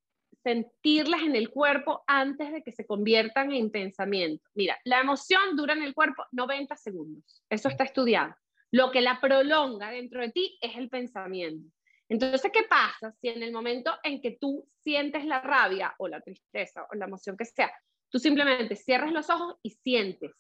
sentirlas 0.44 1.22
en 1.22 1.36
el 1.36 1.50
cuerpo 1.50 2.04
antes 2.08 2.52
de 2.52 2.64
que 2.64 2.72
se 2.72 2.86
conviertan 2.86 3.52
en 3.52 3.70
pensamiento. 3.70 4.44
Mira, 4.56 4.78
la 4.84 5.00
emoción 5.00 5.56
dura 5.56 5.74
en 5.74 5.84
el 5.84 5.94
cuerpo 5.94 6.26
90 6.32 6.76
segundos, 6.76 7.44
eso 7.50 7.70
está 7.70 7.84
estudiado. 7.84 8.36
Lo 8.72 8.92
que 8.92 9.02
la 9.02 9.22
prolonga 9.22 9.92
dentro 9.92 10.22
de 10.22 10.32
ti 10.32 10.58
es 10.60 10.76
el 10.76 10.90
pensamiento. 10.90 11.70
Entonces, 12.14 12.52
¿qué 12.54 12.64
pasa 12.70 13.12
si 13.20 13.30
en 13.30 13.42
el 13.42 13.52
momento 13.52 13.92
en 14.04 14.22
que 14.22 14.38
tú 14.40 14.68
sientes 14.84 15.26
la 15.26 15.42
rabia 15.42 15.96
o 15.98 16.08
la 16.08 16.22
tristeza 16.22 16.86
o 16.92 16.96
la 16.96 17.06
emoción 17.06 17.36
que 17.36 17.46
sea, 17.46 17.72
Tú 18.14 18.20
simplemente 18.20 18.76
cierras 18.76 19.12
los 19.12 19.28
ojos 19.32 19.56
y 19.64 19.72
sientes. 19.72 20.32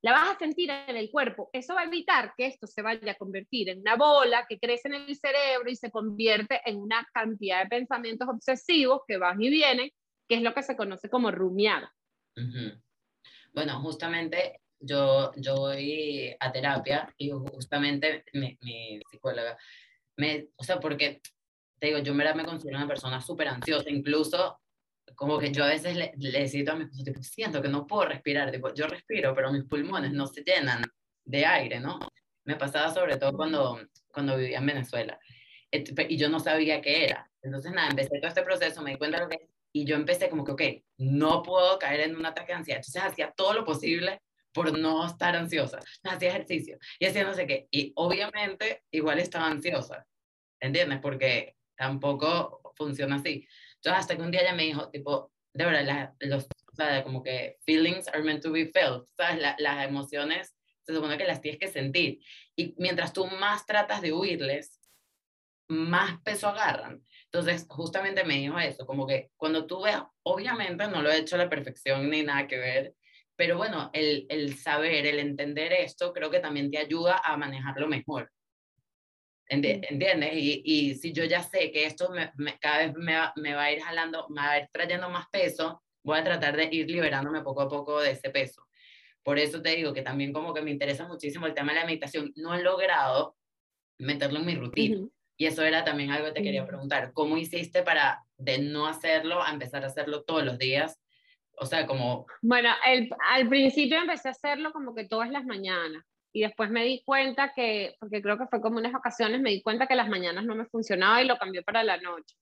La 0.00 0.12
vas 0.12 0.30
a 0.30 0.38
sentir 0.38 0.70
en 0.70 0.96
el 0.96 1.10
cuerpo. 1.10 1.50
Eso 1.52 1.74
va 1.74 1.82
a 1.82 1.84
evitar 1.84 2.32
que 2.38 2.46
esto 2.46 2.66
se 2.66 2.80
vaya 2.80 3.12
a 3.12 3.16
convertir 3.16 3.68
en 3.68 3.80
una 3.80 3.96
bola 3.96 4.46
que 4.48 4.58
crece 4.58 4.88
en 4.88 4.94
el 4.94 5.14
cerebro 5.14 5.68
y 5.68 5.76
se 5.76 5.90
convierte 5.90 6.62
en 6.64 6.78
una 6.78 7.06
cantidad 7.12 7.62
de 7.62 7.68
pensamientos 7.68 8.26
obsesivos 8.30 9.02
que 9.06 9.18
van 9.18 9.42
y 9.42 9.50
vienen, 9.50 9.90
que 10.26 10.36
es 10.36 10.42
lo 10.42 10.54
que 10.54 10.62
se 10.62 10.74
conoce 10.74 11.10
como 11.10 11.30
rumiar. 11.30 11.90
Bueno, 13.52 13.78
justamente 13.82 14.62
yo, 14.80 15.32
yo 15.36 15.56
voy 15.56 16.34
a 16.40 16.50
terapia 16.50 17.12
y 17.18 17.30
justamente 17.30 18.24
mi, 18.32 18.56
mi 18.62 19.02
psicóloga, 19.10 19.58
me, 20.18 20.48
o 20.56 20.64
sea, 20.64 20.78
porque 20.78 21.22
te 21.78 21.86
digo, 21.86 21.98
yo 22.00 22.12
me, 22.12 22.34
me 22.34 22.44
considero 22.44 22.76
una 22.76 22.88
persona 22.88 23.20
súper 23.20 23.48
ansiosa, 23.48 23.88
incluso 23.88 24.60
como 25.14 25.38
que 25.38 25.50
yo 25.50 25.64
a 25.64 25.68
veces 25.68 25.96
le, 25.96 26.12
le 26.16 26.38
a 26.38 26.74
mi 26.74 26.84
esposo, 26.84 27.04
tipo, 27.04 27.22
siento 27.22 27.62
que 27.62 27.68
no 27.68 27.86
puedo 27.86 28.08
respirar, 28.08 28.50
tipo, 28.50 28.74
yo 28.74 28.86
respiro, 28.86 29.34
pero 29.34 29.52
mis 29.52 29.64
pulmones 29.64 30.12
no 30.12 30.26
se 30.26 30.42
llenan 30.42 30.82
de 31.24 31.46
aire, 31.46 31.80
¿no? 31.80 31.98
Me 32.44 32.56
pasaba 32.56 32.92
sobre 32.92 33.16
todo 33.16 33.32
cuando, 33.32 33.80
cuando 34.08 34.36
vivía 34.36 34.58
en 34.58 34.66
Venezuela. 34.66 35.18
Y 35.70 36.16
yo 36.16 36.28
no 36.28 36.40
sabía 36.40 36.80
qué 36.80 37.04
era. 37.04 37.30
Entonces, 37.42 37.72
nada, 37.72 37.90
empecé 37.90 38.18
todo 38.18 38.28
este 38.28 38.42
proceso, 38.42 38.82
me 38.82 38.92
di 38.92 38.98
cuenta 38.98 39.18
de 39.18 39.24
lo 39.24 39.30
que 39.30 39.36
es, 39.36 39.50
y 39.72 39.84
yo 39.84 39.96
empecé 39.96 40.28
como 40.28 40.44
que, 40.44 40.52
ok, 40.52 40.62
no 40.98 41.42
puedo 41.42 41.78
caer 41.78 42.00
en 42.00 42.16
un 42.16 42.26
ataque 42.26 42.52
de 42.52 42.58
ansiedad. 42.58 42.80
Entonces, 42.80 43.02
hacía 43.02 43.32
todo 43.32 43.52
lo 43.52 43.64
posible 43.64 44.20
por 44.58 44.76
no 44.76 45.06
estar 45.06 45.36
ansiosa. 45.36 45.78
Hacía 46.02 46.30
ejercicio 46.30 46.78
y 46.98 47.06
hacía 47.06 47.22
no 47.22 47.32
sé 47.32 47.46
qué. 47.46 47.68
Y 47.70 47.92
obviamente, 47.94 48.82
igual 48.90 49.20
estaba 49.20 49.46
ansiosa, 49.46 50.04
¿entiendes? 50.58 50.98
Porque 51.00 51.54
tampoco 51.76 52.72
funciona 52.76 53.16
así. 53.16 53.46
Entonces, 53.76 54.00
hasta 54.00 54.16
que 54.16 54.22
un 54.22 54.32
día 54.32 54.40
ella 54.40 54.54
me 54.54 54.64
dijo, 54.64 54.90
tipo, 54.90 55.30
de 55.54 55.64
verdad, 55.64 56.12
los, 56.18 56.46
o 56.46 56.74
sea, 56.74 57.04
como 57.04 57.22
que 57.22 57.58
feelings 57.64 58.08
are 58.08 58.20
meant 58.20 58.42
to 58.42 58.50
be 58.50 58.66
felt, 58.66 59.06
¿sabes? 59.16 59.40
las 59.58 59.86
emociones 59.86 60.56
se 60.82 60.92
supone 60.92 61.16
que 61.16 61.24
las 61.24 61.40
tienes 61.40 61.60
que 61.60 61.68
sentir. 61.68 62.20
Y 62.56 62.74
mientras 62.78 63.12
tú 63.12 63.28
más 63.28 63.64
tratas 63.64 64.02
de 64.02 64.12
huirles, 64.12 64.80
más 65.68 66.20
peso 66.22 66.48
agarran. 66.48 67.04
Entonces, 67.26 67.64
justamente 67.68 68.24
me 68.24 68.38
dijo 68.38 68.58
eso, 68.58 68.84
como 68.86 69.06
que 69.06 69.30
cuando 69.36 69.66
tú 69.68 69.82
veas, 69.82 70.02
obviamente 70.24 70.88
no 70.88 71.00
lo 71.00 71.12
he 71.12 71.18
hecho 71.18 71.36
a 71.36 71.38
la 71.38 71.48
perfección 71.48 72.10
ni 72.10 72.24
nada 72.24 72.48
que 72.48 72.58
ver, 72.58 72.94
pero 73.38 73.56
bueno, 73.56 73.88
el, 73.92 74.26
el 74.30 74.56
saber, 74.56 75.06
el 75.06 75.20
entender 75.20 75.72
esto, 75.72 76.12
creo 76.12 76.28
que 76.28 76.40
también 76.40 76.72
te 76.72 76.78
ayuda 76.78 77.20
a 77.22 77.36
manejarlo 77.36 77.86
mejor. 77.86 78.32
¿Entiendes? 79.46 80.32
Y, 80.34 80.60
y, 80.64 80.94
si 80.96 81.12
yo 81.12 81.24
ya 81.24 81.40
sé 81.40 81.70
que 81.70 81.86
esto 81.86 82.10
me, 82.10 82.58
cada 82.58 82.78
vez 82.78 82.94
me 82.96 83.14
va, 83.14 83.32
me 83.36 83.54
va, 83.54 83.62
a 83.62 83.72
ir 83.72 83.80
jalando, 83.80 84.26
me 84.28 84.40
va 84.40 84.50
a 84.50 84.58
ir 84.58 84.68
trayendo 84.72 85.08
más 85.08 85.28
peso, 85.30 85.80
voy 86.02 86.18
a 86.18 86.24
tratar 86.24 86.56
de 86.56 86.68
ir 86.72 86.90
liberándome 86.90 87.40
poco 87.42 87.62
a 87.62 87.68
poco 87.68 88.00
de 88.00 88.10
ese 88.10 88.28
peso. 88.30 88.66
Por 89.22 89.38
eso 89.38 89.62
te 89.62 89.70
digo 89.70 89.92
que 89.92 90.02
también 90.02 90.32
como 90.32 90.52
que 90.52 90.62
me 90.62 90.72
interesa 90.72 91.06
muchísimo 91.06 91.46
el 91.46 91.54
tema 91.54 91.72
de 91.72 91.78
la 91.78 91.86
meditación. 91.86 92.32
No 92.34 92.56
he 92.56 92.62
logrado 92.62 93.36
meterlo 93.98 94.40
en 94.40 94.46
mi 94.46 94.56
rutina. 94.56 95.06
Y 95.36 95.46
eso 95.46 95.62
era 95.62 95.84
también 95.84 96.10
algo 96.10 96.26
que 96.26 96.32
te 96.32 96.42
quería 96.42 96.66
preguntar. 96.66 97.12
¿Cómo 97.12 97.38
hiciste 97.38 97.84
para 97.84 98.24
de 98.36 98.58
no 98.58 98.88
hacerlo 98.88 99.40
a 99.40 99.52
empezar 99.52 99.84
a 99.84 99.86
hacerlo 99.86 100.24
todos 100.24 100.44
los 100.44 100.58
días? 100.58 100.98
O 101.60 101.66
sea, 101.66 101.86
como... 101.86 102.26
Bueno, 102.42 102.70
el, 102.86 103.10
al 103.30 103.48
principio 103.48 103.98
empecé 103.98 104.28
a 104.28 104.32
hacerlo 104.32 104.72
como 104.72 104.94
que 104.94 105.06
todas 105.06 105.30
las 105.30 105.44
mañanas 105.44 106.04
y 106.32 106.42
después 106.42 106.70
me 106.70 106.84
di 106.84 107.02
cuenta 107.04 107.52
que, 107.54 107.96
porque 107.98 108.22
creo 108.22 108.38
que 108.38 108.46
fue 108.46 108.60
como 108.60 108.78
unas 108.78 108.94
ocasiones, 108.94 109.40
me 109.40 109.50
di 109.50 109.62
cuenta 109.62 109.86
que 109.86 109.96
las 109.96 110.08
mañanas 110.08 110.44
no 110.44 110.54
me 110.54 110.66
funcionaba 110.66 111.22
y 111.22 111.26
lo 111.26 111.38
cambié 111.38 111.62
para 111.62 111.82
la 111.82 111.96
noche. 111.98 112.36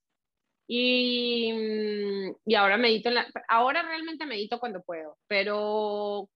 Y, 0.69 1.53
mm, 1.53 2.37
y 2.45 2.55
ahora 2.57 2.77
medito, 2.77 3.11
ahora 3.49 3.83
realmente 3.83 4.27
medito 4.27 4.59
cuando 4.59 4.83
puedo, 4.83 5.17
pero 5.29 6.29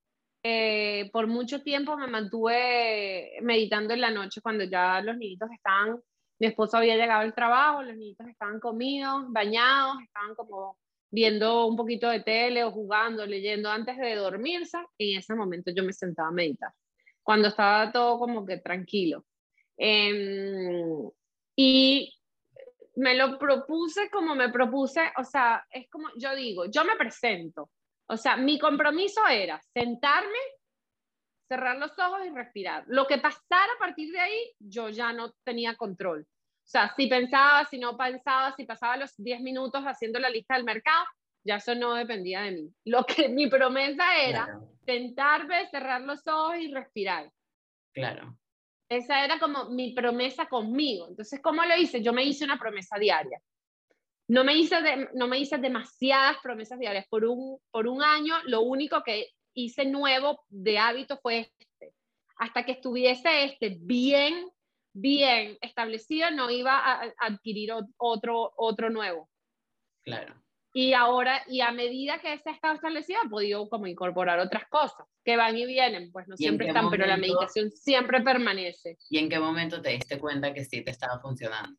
eh, 0.42 1.10
por 1.12 1.26
mucho 1.26 1.62
tiempo 1.62 1.96
me 1.96 2.06
mantuve 2.06 3.32
meditando 3.42 3.92
en 3.92 4.00
la 4.00 4.10
noche 4.10 4.40
cuando 4.40 4.64
ya 4.64 5.00
los 5.02 5.16
niñitos 5.16 5.50
estaban, 5.50 6.00
mi 6.38 6.46
esposo 6.46 6.78
había 6.78 6.96
llegado 6.96 7.20
al 7.22 7.34
trabajo, 7.34 7.82
los 7.82 7.96
niñitos 7.96 8.26
estaban 8.28 8.60
comidos, 8.60 9.24
bañados, 9.28 9.96
estaban 10.02 10.34
como 10.36 10.78
viendo 11.10 11.66
un 11.66 11.76
poquito 11.76 12.08
de 12.08 12.20
tele 12.20 12.64
o 12.64 12.70
jugando, 12.70 13.26
leyendo 13.26 13.70
antes 13.70 13.96
de 13.96 14.14
dormirse, 14.14 14.78
en 14.98 15.18
ese 15.18 15.34
momento 15.34 15.72
yo 15.74 15.82
me 15.82 15.92
sentaba 15.92 16.28
a 16.28 16.32
meditar, 16.32 16.72
cuando 17.22 17.48
estaba 17.48 17.90
todo 17.90 18.18
como 18.18 18.46
que 18.46 18.58
tranquilo. 18.58 19.24
Em, 19.76 21.10
y 21.56 22.12
me 22.96 23.14
lo 23.14 23.38
propuse 23.38 24.10
como 24.10 24.34
me 24.34 24.50
propuse, 24.50 25.10
o 25.16 25.24
sea, 25.24 25.66
es 25.70 25.88
como 25.90 26.08
yo 26.16 26.34
digo, 26.34 26.66
yo 26.66 26.84
me 26.84 26.96
presento, 26.96 27.70
o 28.06 28.16
sea, 28.16 28.36
mi 28.36 28.58
compromiso 28.58 29.26
era 29.26 29.60
sentarme, 29.72 30.38
cerrar 31.48 31.78
los 31.78 31.96
ojos 31.98 32.26
y 32.26 32.30
respirar. 32.30 32.84
Lo 32.88 33.06
que 33.06 33.18
pasara 33.18 33.72
a 33.76 33.78
partir 33.78 34.12
de 34.12 34.20
ahí, 34.20 34.54
yo 34.58 34.88
ya 34.88 35.12
no 35.12 35.32
tenía 35.44 35.76
control. 35.76 36.26
O 36.70 36.72
sea, 36.72 36.94
si 36.96 37.08
pensaba, 37.08 37.64
si 37.64 37.80
no 37.80 37.96
pensaba, 37.96 38.54
si 38.54 38.64
pasaba 38.64 38.96
los 38.96 39.12
10 39.16 39.40
minutos 39.40 39.82
haciendo 39.82 40.20
la 40.20 40.30
lista 40.30 40.54
del 40.54 40.62
mercado, 40.62 41.04
ya 41.42 41.56
eso 41.56 41.74
no 41.74 41.94
dependía 41.94 42.42
de 42.42 42.52
mí. 42.52 42.72
Lo 42.84 43.04
que 43.04 43.28
mi 43.28 43.48
promesa 43.48 44.04
era 44.22 44.60
sentarme, 44.86 45.68
cerrar 45.68 46.02
los 46.02 46.24
ojos 46.28 46.58
y 46.60 46.72
respirar. 46.72 47.28
Claro. 47.92 48.38
Esa 48.88 49.24
era 49.24 49.40
como 49.40 49.70
mi 49.70 49.94
promesa 49.94 50.46
conmigo. 50.46 51.08
Entonces, 51.08 51.40
¿cómo 51.42 51.64
lo 51.64 51.76
hice? 51.76 52.04
Yo 52.04 52.12
me 52.12 52.22
hice 52.22 52.44
una 52.44 52.56
promesa 52.56 53.00
diaria. 53.00 53.42
No 54.28 54.44
me 54.44 54.54
hice, 54.54 54.76
no 55.14 55.26
me 55.26 55.40
hice 55.40 55.58
demasiadas 55.58 56.36
promesas 56.40 56.78
diarias. 56.78 57.04
Por 57.08 57.24
un, 57.24 57.58
por 57.72 57.88
un 57.88 58.00
año, 58.00 58.36
lo 58.44 58.60
único 58.60 59.02
que 59.02 59.26
hice 59.54 59.86
nuevo 59.86 60.44
de 60.48 60.78
hábito 60.78 61.18
fue 61.20 61.50
este. 61.58 61.92
Hasta 62.36 62.64
que 62.64 62.72
estuviese 62.72 63.42
este 63.42 63.76
bien 63.80 64.48
bien 64.92 65.56
establecido, 65.60 66.30
no 66.30 66.50
iba 66.50 66.78
a, 66.78 67.12
adquirir 67.18 67.72
otro, 67.96 68.52
otro 68.56 68.90
nuevo. 68.90 69.28
Claro. 70.02 70.34
Y 70.72 70.92
ahora, 70.92 71.42
y 71.48 71.62
a 71.62 71.72
medida 71.72 72.20
que 72.20 72.32
ese 72.32 72.50
estado 72.50 72.74
establecido, 72.74 73.20
he 73.24 73.28
podido 73.28 73.68
como 73.68 73.88
incorporar 73.88 74.38
otras 74.38 74.68
cosas 74.68 75.06
que 75.24 75.36
van 75.36 75.56
y 75.56 75.66
vienen, 75.66 76.12
pues 76.12 76.28
no 76.28 76.36
siempre 76.36 76.68
están, 76.68 76.90
pero 76.90 77.06
la 77.06 77.16
meditación 77.16 77.70
siempre 77.72 78.20
permanece. 78.22 78.96
¿Y 79.08 79.18
en 79.18 79.28
qué 79.28 79.38
momento 79.40 79.82
te 79.82 79.90
diste 79.90 80.18
cuenta 80.18 80.54
que 80.54 80.64
sí 80.64 80.82
te 80.82 80.92
estaba 80.92 81.20
funcionando? 81.20 81.76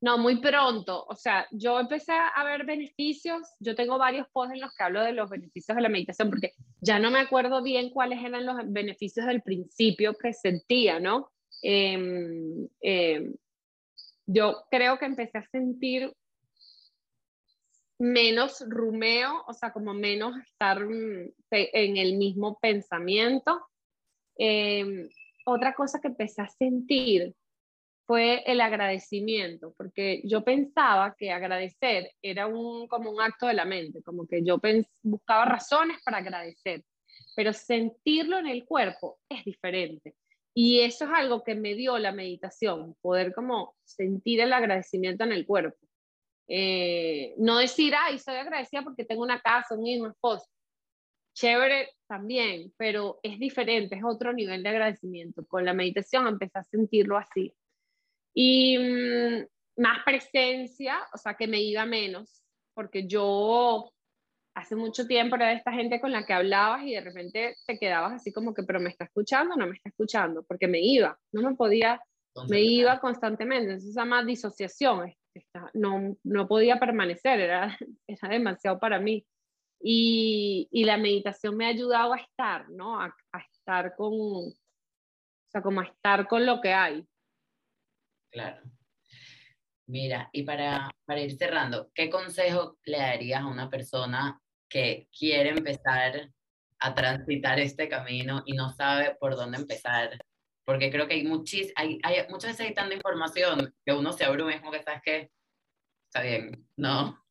No, 0.00 0.16
muy 0.16 0.40
pronto. 0.40 1.04
O 1.08 1.14
sea, 1.16 1.46
yo 1.50 1.80
empecé 1.80 2.12
a 2.12 2.44
ver 2.44 2.64
beneficios. 2.64 3.48
Yo 3.58 3.74
tengo 3.74 3.98
varios 3.98 4.28
posts 4.32 4.54
en 4.54 4.60
los 4.60 4.72
que 4.74 4.84
hablo 4.84 5.02
de 5.02 5.12
los 5.12 5.28
beneficios 5.28 5.74
de 5.74 5.82
la 5.82 5.88
meditación, 5.88 6.30
porque 6.30 6.52
ya 6.80 6.98
no 7.00 7.10
me 7.10 7.18
acuerdo 7.18 7.62
bien 7.62 7.90
cuáles 7.90 8.22
eran 8.22 8.46
los 8.46 8.56
beneficios 8.66 9.26
del 9.26 9.42
principio 9.42 10.14
que 10.14 10.32
sentía, 10.32 11.00
¿no? 11.00 11.32
Em, 11.62 12.68
em, 12.80 13.34
yo 14.26 14.64
creo 14.70 14.98
que 14.98 15.06
empecé 15.06 15.38
a 15.38 15.48
sentir 15.48 16.12
menos 17.98 18.62
rumeo, 18.68 19.42
o 19.48 19.52
sea, 19.52 19.72
como 19.72 19.94
menos 19.94 20.36
estar 20.38 20.78
mm, 20.84 21.32
en 21.50 21.96
el 21.96 22.16
mismo 22.16 22.56
pensamiento. 22.60 23.60
Em, 24.36 25.08
otra 25.44 25.74
cosa 25.74 26.00
que 26.00 26.08
empecé 26.08 26.42
a 26.42 26.48
sentir 26.48 27.34
fue 28.08 28.42
el 28.50 28.62
agradecimiento, 28.62 29.74
porque 29.76 30.22
yo 30.24 30.42
pensaba 30.42 31.14
que 31.14 31.30
agradecer 31.30 32.10
era 32.22 32.46
un, 32.46 32.88
como 32.88 33.10
un 33.10 33.20
acto 33.20 33.46
de 33.46 33.52
la 33.52 33.66
mente, 33.66 34.02
como 34.02 34.26
que 34.26 34.42
yo 34.42 34.58
buscaba 35.02 35.44
razones 35.44 35.98
para 36.02 36.16
agradecer, 36.16 36.82
pero 37.36 37.52
sentirlo 37.52 38.38
en 38.38 38.46
el 38.46 38.64
cuerpo 38.64 39.18
es 39.28 39.44
diferente. 39.44 40.14
Y 40.54 40.80
eso 40.80 41.04
es 41.04 41.10
algo 41.12 41.44
que 41.44 41.54
me 41.54 41.74
dio 41.74 41.98
la 41.98 42.12
meditación, 42.12 42.96
poder 43.02 43.34
como 43.34 43.76
sentir 43.84 44.40
el 44.40 44.54
agradecimiento 44.54 45.24
en 45.24 45.32
el 45.32 45.44
cuerpo. 45.44 45.76
Eh, 46.48 47.34
no 47.36 47.58
decir, 47.58 47.92
ay, 47.94 48.18
soy 48.18 48.36
agradecida 48.36 48.82
porque 48.82 49.04
tengo 49.04 49.22
una 49.22 49.42
casa, 49.42 49.74
un 49.74 49.86
hijo, 49.86 50.06
un 50.06 50.12
esposo. 50.12 50.46
Chévere 51.34 51.90
también, 52.06 52.72
pero 52.78 53.20
es 53.22 53.38
diferente, 53.38 53.96
es 53.96 54.02
otro 54.02 54.32
nivel 54.32 54.62
de 54.62 54.70
agradecimiento. 54.70 55.46
Con 55.46 55.66
la 55.66 55.74
meditación 55.74 56.26
empecé 56.26 56.58
a 56.58 56.64
sentirlo 56.64 57.18
así 57.18 57.54
y 58.40 58.78
mm, 58.78 59.46
más 59.82 60.04
presencia, 60.04 61.00
o 61.12 61.18
sea, 61.18 61.34
que 61.34 61.48
me 61.48 61.60
iba 61.60 61.84
menos, 61.86 62.40
porque 62.72 63.08
yo 63.08 63.90
hace 64.54 64.76
mucho 64.76 65.08
tiempo 65.08 65.34
era 65.34 65.48
de 65.48 65.54
esta 65.54 65.72
gente 65.72 66.00
con 66.00 66.12
la 66.12 66.24
que 66.24 66.34
hablabas 66.34 66.84
y 66.84 66.92
de 66.92 67.00
repente 67.00 67.56
te 67.66 67.78
quedabas 67.80 68.12
así 68.12 68.32
como 68.32 68.54
que, 68.54 68.62
pero 68.62 68.78
me 68.78 68.90
está 68.90 69.06
escuchando, 69.06 69.56
no 69.56 69.66
me 69.66 69.74
está 69.74 69.88
escuchando, 69.88 70.44
porque 70.44 70.68
me 70.68 70.78
iba, 70.80 71.18
no 71.32 71.42
me 71.50 71.56
podía, 71.56 72.00
me 72.48 72.60
iba 72.62 73.00
constantemente, 73.00 73.72
entonces 73.72 73.90
esa 73.90 74.04
más 74.04 74.24
disociación, 74.24 75.12
no, 75.74 76.16
no 76.22 76.46
podía 76.46 76.78
permanecer, 76.78 77.40
era, 77.40 77.76
era 78.06 78.28
demasiado 78.28 78.78
para 78.78 79.00
mí. 79.00 79.26
Y, 79.80 80.68
y, 80.70 80.84
la 80.84 80.96
meditación 80.96 81.56
me 81.56 81.66
ha 81.66 81.70
ayudado 81.70 82.12
a 82.12 82.18
estar, 82.18 82.68
¿no? 82.70 83.00
A, 83.00 83.06
a 83.32 83.38
estar 83.52 83.94
con, 83.96 84.12
o 84.12 84.52
sea, 85.50 85.60
como 85.60 85.80
a 85.80 85.84
estar 85.84 86.28
con 86.28 86.46
lo 86.46 86.60
que 86.60 86.72
hay. 86.72 87.04
Claro. 88.30 88.62
Mira, 89.86 90.28
y 90.32 90.42
para, 90.42 90.90
para 91.06 91.20
ir 91.20 91.36
cerrando, 91.36 91.90
¿qué 91.94 92.10
consejo 92.10 92.78
le 92.84 92.98
darías 92.98 93.42
a 93.42 93.46
una 93.46 93.70
persona 93.70 94.38
que 94.68 95.08
quiere 95.18 95.50
empezar 95.50 96.30
a 96.78 96.94
transitar 96.94 97.58
este 97.58 97.88
camino 97.88 98.42
y 98.44 98.52
no 98.52 98.70
sabe 98.70 99.16
por 99.18 99.34
dónde 99.34 99.56
empezar? 99.56 100.18
Porque 100.66 100.90
creo 100.90 101.08
que 101.08 101.14
hay, 101.14 101.24
muchis, 101.24 101.72
hay, 101.74 101.98
hay 102.02 102.16
muchas 102.28 102.50
veces 102.50 102.66
hay 102.66 102.74
tanta 102.74 102.94
información 102.94 103.74
que 103.84 103.94
uno 103.94 104.12
se 104.12 104.24
abruma, 104.24 104.52
es 104.52 104.60
como 104.60 104.72
que 104.72 104.82
sabes 104.82 105.00
que 105.02 105.30
está 106.06 106.20
bien, 106.20 106.68
no. 106.76 107.24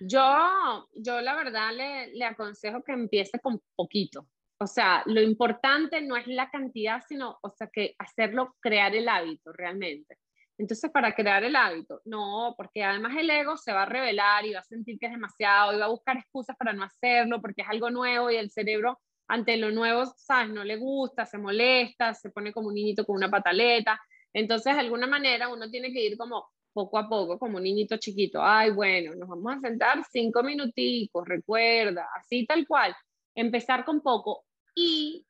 Yo, 0.00 0.88
yo 0.96 1.20
la 1.20 1.36
verdad 1.36 1.72
le, 1.72 2.12
le 2.14 2.24
aconsejo 2.24 2.82
que 2.82 2.92
empiece 2.92 3.38
con 3.38 3.62
poquito. 3.76 4.26
O 4.62 4.66
sea, 4.66 5.02
lo 5.06 5.22
importante 5.22 6.02
no 6.02 6.16
es 6.16 6.26
la 6.26 6.50
cantidad, 6.50 7.02
sino, 7.08 7.38
o 7.40 7.50
sea, 7.50 7.68
que 7.72 7.94
hacerlo, 7.98 8.56
crear 8.60 8.94
el 8.94 9.08
hábito 9.08 9.52
realmente. 9.54 10.18
Entonces, 10.58 10.90
para 10.90 11.14
crear 11.14 11.42
el 11.44 11.56
hábito, 11.56 12.02
no, 12.04 12.52
porque 12.58 12.84
además 12.84 13.16
el 13.16 13.30
ego 13.30 13.56
se 13.56 13.72
va 13.72 13.84
a 13.84 13.86
revelar 13.86 14.44
y 14.44 14.52
va 14.52 14.60
a 14.60 14.64
sentir 14.64 14.98
que 14.98 15.06
es 15.06 15.12
demasiado 15.12 15.72
y 15.72 15.78
va 15.78 15.86
a 15.86 15.88
buscar 15.88 16.18
excusas 16.18 16.54
para 16.58 16.74
no 16.74 16.84
hacerlo 16.84 17.40
porque 17.40 17.62
es 17.62 17.68
algo 17.70 17.88
nuevo 17.90 18.30
y 18.30 18.36
el 18.36 18.50
cerebro 18.50 19.00
ante 19.28 19.56
lo 19.56 19.70
nuevo, 19.70 20.04
¿sabes? 20.16 20.50
No 20.50 20.62
le 20.62 20.76
gusta, 20.76 21.24
se 21.24 21.38
molesta, 21.38 22.12
se 22.12 22.28
pone 22.28 22.52
como 22.52 22.68
un 22.68 22.74
niñito 22.74 23.06
con 23.06 23.16
una 23.16 23.30
pataleta. 23.30 23.98
Entonces, 24.34 24.74
de 24.74 24.80
alguna 24.80 25.06
manera, 25.06 25.48
uno 25.48 25.70
tiene 25.70 25.90
que 25.90 26.04
ir 26.04 26.18
como 26.18 26.50
poco 26.74 26.98
a 26.98 27.08
poco, 27.08 27.38
como 27.38 27.56
un 27.56 27.62
niñito 27.62 27.96
chiquito. 27.96 28.44
Ay, 28.44 28.72
bueno, 28.72 29.14
nos 29.14 29.26
vamos 29.26 29.54
a 29.56 29.60
sentar 29.60 30.04
cinco 30.12 30.42
minuticos, 30.42 31.26
recuerda, 31.26 32.08
así 32.14 32.44
tal 32.44 32.66
cual. 32.66 32.94
Empezar 33.34 33.86
con 33.86 34.02
poco 34.02 34.44
y 34.74 35.26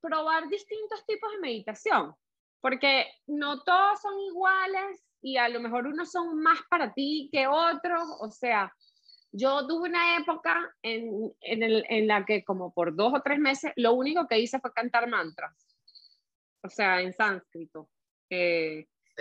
probar 0.00 0.48
distintos 0.48 1.04
tipos 1.06 1.30
de 1.32 1.38
meditación, 1.38 2.14
porque 2.60 3.06
no 3.26 3.62
todos 3.62 4.00
son 4.00 4.18
iguales 4.20 5.04
y 5.20 5.36
a 5.36 5.48
lo 5.48 5.60
mejor 5.60 5.86
unos 5.86 6.10
son 6.10 6.40
más 6.40 6.58
para 6.70 6.92
ti 6.92 7.28
que 7.32 7.46
otros, 7.46 8.02
o 8.20 8.30
sea, 8.30 8.72
yo 9.32 9.66
tuve 9.66 9.88
una 9.88 10.16
época 10.16 10.74
en, 10.82 11.32
en, 11.40 11.62
el, 11.62 11.84
en, 11.88 12.06
la 12.06 12.24
que 12.24 12.44
como 12.44 12.72
por 12.72 12.94
dos 12.94 13.12
o 13.14 13.22
tres 13.22 13.38
meses 13.38 13.72
lo 13.76 13.92
único 13.92 14.26
que 14.26 14.38
hice 14.38 14.60
fue 14.60 14.72
cantar 14.72 15.08
mantras, 15.08 15.54
o 16.62 16.68
sea, 16.68 17.00
en 17.00 17.12
sánscrito. 17.12 17.88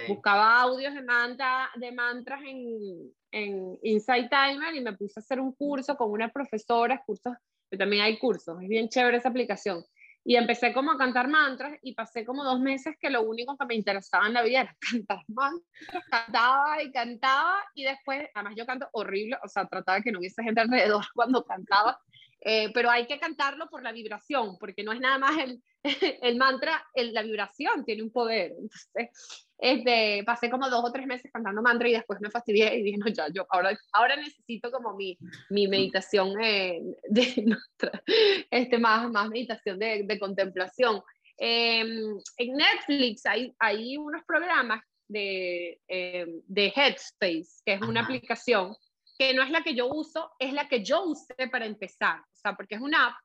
Buscaba 0.08 0.62
audios 0.62 0.94
de, 0.94 1.02
mantra, 1.02 1.70
de 1.76 1.92
mantras 1.92 2.42
en, 2.44 3.14
en 3.32 3.80
Insight 3.82 4.30
Timer 4.30 4.76
y 4.76 4.82
me 4.82 4.94
puse 4.94 5.20
a 5.20 5.22
hacer 5.22 5.40
un 5.40 5.54
curso 5.54 5.96
con 5.96 6.12
una 6.12 6.30
profesora, 6.30 7.02
cursos 7.06 7.34
también 7.78 8.04
hay 8.04 8.18
cursos, 8.18 8.62
es 8.62 8.68
bien 8.68 8.90
chévere 8.90 9.18
esa 9.18 9.30
aplicación. 9.30 9.84
Y 10.28 10.38
empecé 10.38 10.74
como 10.74 10.92
a 10.92 10.98
cantar 10.98 11.28
mantras 11.28 11.78
y 11.84 11.94
pasé 11.94 12.26
como 12.26 12.44
dos 12.44 12.60
meses 12.60 12.96
que 13.00 13.12
lo 13.12 13.22
único 13.22 13.56
que 13.56 13.66
me 13.68 13.76
interesaba 13.76 14.26
en 14.26 14.34
la 14.34 14.42
vida 14.42 14.62
era 14.62 14.78
cantar 14.92 15.20
mantras, 15.28 16.04
cantaba 16.10 16.82
y 16.82 16.92
cantaba 16.92 17.64
y 17.76 17.84
después, 17.84 18.28
además 18.34 18.56
yo 18.58 18.66
canto 18.66 18.90
horrible, 18.94 19.38
o 19.44 19.48
sea, 19.48 19.68
trataba 19.68 20.02
que 20.02 20.12
no 20.12 20.18
hubiese 20.18 20.42
gente 20.42 20.62
alrededor 20.62 21.06
cuando 21.14 21.46
cantaba, 21.46 22.00
eh, 22.48 22.70
pero 22.76 22.92
hay 22.92 23.08
que 23.08 23.20
cantarlo 23.20 23.68
por 23.72 23.82
la 23.82 23.92
vibración, 23.92 24.56
porque 24.60 24.84
no 24.84 24.94
es 24.94 25.00
nada 25.00 25.18
más 25.18 25.36
el, 25.40 25.64
el 26.22 26.38
mantra, 26.38 26.86
el, 26.94 27.12
la 27.12 27.24
vibración 27.24 27.84
tiene 27.84 28.04
un 28.04 28.12
poder. 28.12 28.52
Entonces, 28.52 29.50
este, 29.58 30.24
pasé 30.24 30.52
como 30.52 30.70
dos 30.70 30.84
o 30.86 30.92
tres 30.92 31.08
meses 31.08 31.32
cantando 31.34 31.64
mantra 31.64 31.90
y 31.90 31.94
después 31.94 32.22
me 32.22 32.30
fastidié 32.30 32.76
y 32.78 32.84
dije, 32.84 32.98
no, 33.00 33.08
ya, 33.08 33.30
yo 33.34 33.48
ahora, 33.50 33.76
ahora 33.94 34.16
necesito 34.16 34.72
como 34.72 34.96
mi, 34.96 35.18
mi 35.50 35.68
meditación 35.68 36.40
eh, 36.40 36.84
de, 37.10 37.58
este, 38.52 38.78
más, 38.78 39.10
más 39.10 39.28
meditación 39.30 39.80
de, 39.80 40.04
de 40.04 40.20
contemplación. 40.20 41.02
Em, 41.40 42.16
en 42.38 42.54
Netflix 42.54 43.26
hay, 43.26 43.56
hay 43.58 43.98
unos 43.98 44.24
programas 44.24 44.84
de, 45.08 45.82
em, 45.88 46.42
de 46.46 46.72
Headspace, 46.76 47.64
que 47.66 47.74
es 47.74 47.82
una 47.82 48.02
aplicación 48.02 48.76
que 49.18 49.34
no 49.34 49.44
es 49.44 49.50
la 49.50 49.64
que 49.64 49.76
yo 49.76 49.88
uso, 49.88 50.32
es 50.40 50.54
la 50.54 50.68
que 50.68 50.84
yo 50.84 51.04
usé 51.06 51.48
para 51.52 51.66
empezar, 51.66 52.22
sea, 52.46 52.56
porque 52.56 52.76
es 52.76 52.82
una 52.82 53.08
app 53.08 53.16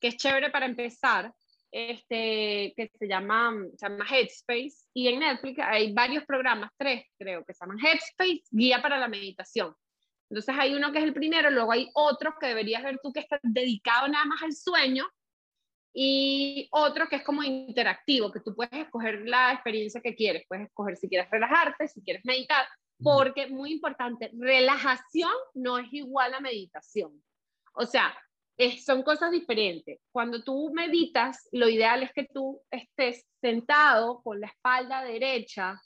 que 0.00 0.08
es 0.08 0.16
chévere 0.16 0.50
para 0.50 0.66
empezar, 0.66 1.32
este, 1.70 2.72
que 2.76 2.90
se 2.98 3.08
llama, 3.08 3.54
se 3.76 3.88
llama 3.88 4.06
Headspace, 4.08 4.88
y 4.94 5.08
en 5.08 5.20
Netflix 5.20 5.58
hay 5.62 5.92
varios 5.92 6.24
programas, 6.24 6.70
tres 6.76 7.04
creo, 7.18 7.44
que 7.44 7.54
se 7.54 7.64
llaman 7.64 7.78
Headspace, 7.84 8.42
Guía 8.50 8.80
para 8.82 8.98
la 8.98 9.08
Meditación. 9.08 9.74
Entonces 10.28 10.54
hay 10.58 10.74
uno 10.74 10.92
que 10.92 10.98
es 10.98 11.04
el 11.04 11.14
primero, 11.14 11.50
luego 11.50 11.72
hay 11.72 11.88
otro 11.94 12.34
que 12.40 12.48
deberías 12.48 12.82
ver 12.82 12.98
tú 13.02 13.12
que 13.12 13.20
está 13.20 13.38
dedicado 13.42 14.08
nada 14.08 14.24
más 14.24 14.42
al 14.42 14.52
sueño 14.52 15.06
y 15.94 16.68
otro 16.72 17.08
que 17.08 17.16
es 17.16 17.22
como 17.22 17.42
interactivo, 17.42 18.32
que 18.32 18.40
tú 18.40 18.54
puedes 18.54 18.74
escoger 18.74 19.22
la 19.26 19.52
experiencia 19.52 20.00
que 20.00 20.14
quieres, 20.14 20.44
puedes 20.48 20.66
escoger 20.66 20.96
si 20.96 21.08
quieres 21.08 21.30
relajarte, 21.30 21.88
si 21.88 22.02
quieres 22.02 22.24
meditar, 22.24 22.66
porque 23.02 23.46
muy 23.46 23.72
importante, 23.72 24.30
relajación 24.36 25.32
no 25.54 25.78
es 25.78 25.92
igual 25.92 26.34
a 26.34 26.40
meditación. 26.40 27.22
O 27.74 27.86
sea, 27.86 28.16
son 28.84 29.02
cosas 29.02 29.30
diferentes. 29.30 30.00
Cuando 30.10 30.42
tú 30.42 30.70
meditas, 30.72 31.48
lo 31.52 31.68
ideal 31.68 32.02
es 32.02 32.12
que 32.12 32.24
tú 32.24 32.60
estés 32.70 33.26
sentado 33.40 34.22
con 34.22 34.40
la 34.40 34.46
espalda 34.46 35.02
derecha, 35.02 35.80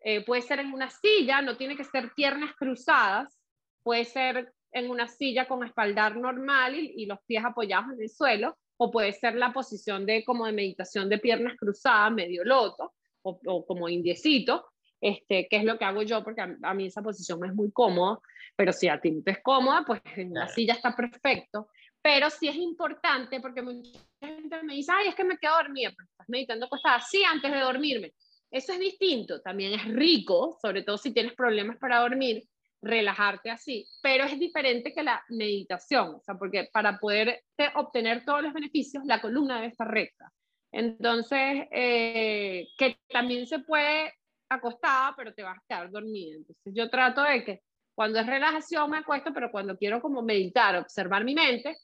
eh, 0.00 0.24
puede 0.24 0.42
ser 0.42 0.60
en 0.60 0.72
una 0.72 0.90
silla, 0.90 1.42
no 1.42 1.56
tiene 1.56 1.76
que 1.76 1.84
ser 1.84 2.12
piernas 2.14 2.54
cruzadas, 2.56 3.38
puede 3.82 4.04
ser 4.04 4.52
en 4.72 4.90
una 4.90 5.08
silla 5.08 5.48
con 5.48 5.64
espaldar 5.64 6.16
normal 6.16 6.74
y, 6.76 7.06
los 7.06 7.18
pies 7.26 7.44
apoyados 7.44 7.92
en 7.94 8.02
el 8.02 8.10
suelo, 8.10 8.56
o 8.76 8.90
puede 8.90 9.12
ser 9.12 9.34
la 9.34 9.52
posición 9.52 10.06
de 10.06 10.24
como 10.24 10.46
de 10.46 10.52
meditación 10.52 11.08
de 11.08 11.18
piernas 11.18 11.56
cruzadas, 11.56 12.12
medio 12.12 12.44
loto, 12.44 12.92
o, 13.22 13.66
como 13.66 13.88
indiecito, 13.88 14.66
este, 15.00 15.48
que 15.48 15.56
es 15.56 15.64
lo 15.64 15.78
que 15.78 15.84
hago 15.84 16.02
yo, 16.02 16.22
porque 16.22 16.42
a, 16.62 16.74
mí 16.74 16.86
esa 16.86 17.02
posición 17.02 17.44
es 17.44 17.54
muy 17.54 17.70
cómoda, 17.72 18.18
pero 18.56 18.72
si 18.72 18.88
a 18.88 19.00
ti 19.00 19.10
no 19.10 19.22
te 19.22 19.32
es 19.32 19.42
cómoda, 19.42 19.84
pues 19.86 20.00
en 20.16 20.34
la 20.34 20.48
silla 20.48 20.74
está 20.74 20.94
perfecto. 20.94 21.68
Pero 22.10 22.30
sí 22.30 22.48
es 22.48 22.56
importante, 22.56 23.38
porque 23.38 23.60
mucha 23.60 24.00
gente 24.18 24.62
me 24.62 24.76
dice, 24.76 24.90
ay, 24.94 25.08
es 25.08 25.14
que 25.14 25.24
me 25.24 25.36
quedo 25.36 25.56
dormida, 25.56 25.92
pero 25.94 26.08
estás 26.08 26.26
meditando 26.26 26.64
acostada, 26.64 27.02
sí, 27.02 27.22
antes 27.22 27.52
de 27.52 27.60
dormirme. 27.60 28.14
Eso 28.50 28.72
es 28.72 28.78
distinto, 28.78 29.42
también 29.42 29.74
es 29.74 29.84
rico, 29.84 30.58
sobre 30.62 30.84
todo 30.84 30.96
si 30.96 31.12
tienes 31.12 31.34
problemas 31.34 31.76
para 31.76 32.00
dormir, 32.00 32.44
relajarte 32.80 33.50
así, 33.50 33.86
pero 34.00 34.24
es 34.24 34.38
diferente 34.38 34.94
que 34.94 35.02
la 35.02 35.22
meditación, 35.28 36.14
o 36.14 36.22
sea, 36.22 36.36
porque 36.36 36.70
para 36.72 36.98
poder 36.98 37.42
obtener 37.74 38.24
todos 38.24 38.42
los 38.42 38.54
beneficios, 38.54 39.04
la 39.04 39.20
columna 39.20 39.56
debe 39.56 39.66
estar 39.66 39.86
recta. 39.86 40.32
Entonces, 40.72 41.66
eh, 41.70 42.68
que 42.78 43.00
también 43.10 43.46
se 43.46 43.58
puede 43.58 44.14
acostada, 44.48 45.12
pero 45.14 45.34
te 45.34 45.42
vas 45.42 45.58
a 45.58 45.64
quedar 45.68 45.90
dormida. 45.90 46.36
Entonces, 46.36 46.72
yo 46.74 46.88
trato 46.88 47.22
de 47.22 47.44
que 47.44 47.60
cuando 47.94 48.18
es 48.18 48.26
relajación 48.26 48.88
me 48.88 48.96
acuesto, 48.96 49.30
pero 49.34 49.50
cuando 49.50 49.76
quiero 49.76 50.00
como 50.00 50.22
meditar, 50.22 50.74
observar 50.76 51.22
mi 51.22 51.34
mente, 51.34 51.76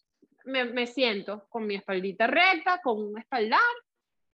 me, 0.45 0.65
me 0.65 0.87
siento 0.87 1.47
con 1.49 1.67
mi 1.67 1.77
espaldita 1.77 2.27
recta, 2.27 2.81
con 2.83 3.03
un 3.03 3.19
espaldar 3.19 3.61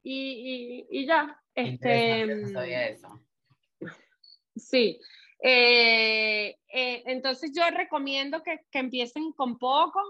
y, 0.03 0.87
y, 0.90 1.01
y 1.01 1.07
ya. 1.07 1.40
Este, 1.55 2.27
no 2.27 2.62
eso. 2.62 3.20
Sí. 4.57 5.01
Eh, 5.42 6.57
eh, 6.68 7.03
entonces 7.07 7.51
yo 7.55 7.62
recomiendo 7.70 8.42
que, 8.42 8.61
que, 8.70 8.79
empiecen 8.79 9.33
con 9.33 9.59
poco, 9.59 10.01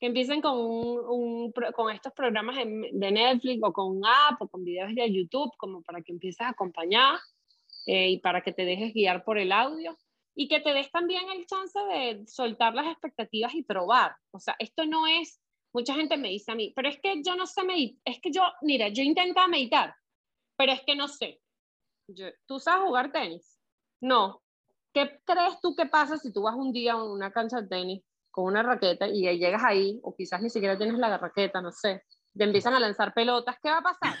que 0.00 0.06
empiecen 0.06 0.40
con, 0.40 0.58
un, 0.58 1.52
con 1.74 1.92
estos 1.92 2.12
programas 2.12 2.56
de 2.56 3.12
Netflix 3.12 3.62
o 3.62 3.72
con 3.72 3.96
un 3.96 4.04
app 4.04 4.42
o 4.42 4.48
con 4.48 4.64
videos 4.64 4.94
de 4.94 5.12
YouTube, 5.12 5.52
como 5.56 5.82
para 5.82 6.02
que 6.02 6.12
empieces 6.12 6.40
a 6.40 6.50
acompañar 6.50 7.18
eh, 7.86 8.10
y 8.10 8.18
para 8.18 8.42
que 8.42 8.52
te 8.52 8.64
dejes 8.64 8.92
guiar 8.92 9.24
por 9.24 9.38
el 9.38 9.52
audio 9.52 9.96
y 10.34 10.48
que 10.48 10.60
te 10.60 10.72
des 10.72 10.90
también 10.90 11.22
el 11.30 11.46
chance 11.46 11.78
de 11.78 12.24
soltar 12.26 12.74
las 12.74 12.86
expectativas 12.86 13.54
y 13.54 13.62
probar. 13.62 14.16
O 14.32 14.40
sea, 14.40 14.56
esto 14.58 14.84
no 14.84 15.06
es, 15.06 15.40
mucha 15.72 15.94
gente 15.94 16.16
me 16.16 16.28
dice 16.28 16.52
a 16.52 16.54
mí, 16.54 16.72
pero 16.74 16.88
es 16.88 16.98
que 17.00 17.22
yo 17.22 17.36
no 17.36 17.46
sé 17.46 17.62
meditar, 17.62 18.00
es 18.04 18.20
que 18.20 18.32
yo, 18.32 18.42
mira, 18.62 18.88
yo 18.88 19.02
intento 19.02 19.46
meditar, 19.48 19.94
pero 20.56 20.72
es 20.72 20.82
que 20.82 20.96
no 20.96 21.08
sé. 21.08 21.40
¿Tú 22.46 22.58
sabes 22.58 22.84
jugar 22.84 23.12
tenis? 23.12 23.60
No. 24.00 24.42
¿Qué 24.92 25.20
crees 25.24 25.60
tú 25.60 25.74
que 25.74 25.86
pasa 25.86 26.18
si 26.18 26.32
tú 26.32 26.42
vas 26.42 26.54
un 26.54 26.72
día 26.72 26.92
a 26.92 27.02
una 27.02 27.32
cancha 27.32 27.60
de 27.60 27.68
tenis 27.68 28.04
con 28.30 28.46
una 28.46 28.62
raqueta 28.62 29.06
y 29.08 29.22
llegas 29.38 29.62
ahí, 29.64 30.00
o 30.02 30.14
quizás 30.14 30.42
ni 30.42 30.50
siquiera 30.50 30.76
tienes 30.76 30.98
la 30.98 31.16
raqueta, 31.16 31.60
no 31.60 31.70
sé, 31.70 32.02
te 32.36 32.44
empiezan 32.44 32.74
a 32.74 32.80
lanzar 32.80 33.14
pelotas, 33.14 33.56
¿qué 33.62 33.70
va 33.70 33.78
a 33.78 33.82
pasar? 33.82 34.18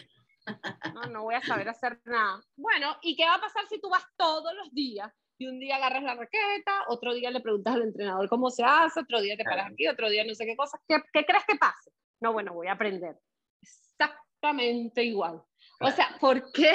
No, 0.94 1.02
no 1.10 1.22
voy 1.24 1.34
a 1.34 1.42
saber 1.42 1.68
hacer 1.68 2.00
nada. 2.04 2.40
Bueno, 2.54 2.96
¿y 3.02 3.16
qué 3.16 3.24
va 3.24 3.34
a 3.34 3.40
pasar 3.40 3.66
si 3.66 3.80
tú 3.80 3.88
vas 3.88 4.04
todos 4.16 4.54
los 4.54 4.72
días 4.72 5.10
y 5.38 5.46
un 5.46 5.58
día 5.58 5.76
agarras 5.76 6.02
la 6.02 6.14
raqueta, 6.14 6.84
otro 6.88 7.14
día 7.14 7.30
le 7.30 7.40
preguntas 7.40 7.74
al 7.74 7.82
entrenador 7.82 8.28
cómo 8.28 8.50
se 8.50 8.62
hace, 8.62 9.00
otro 9.00 9.20
día 9.20 9.36
te 9.36 9.44
paras 9.44 9.70
aquí, 9.72 9.86
otro 9.88 10.08
día 10.08 10.24
no 10.24 10.34
sé 10.34 10.46
qué 10.46 10.56
cosas. 10.56 10.80
¿Qué, 10.86 10.96
¿Qué, 11.12 11.24
crees 11.24 11.44
que 11.46 11.56
pase? 11.56 11.90
No, 12.20 12.32
bueno, 12.32 12.54
voy 12.54 12.68
a 12.68 12.72
aprender. 12.72 13.16
Exactamente 13.60 15.02
igual. 15.02 15.42
O 15.80 15.90
sea, 15.90 16.16
¿por 16.20 16.52
qué, 16.52 16.72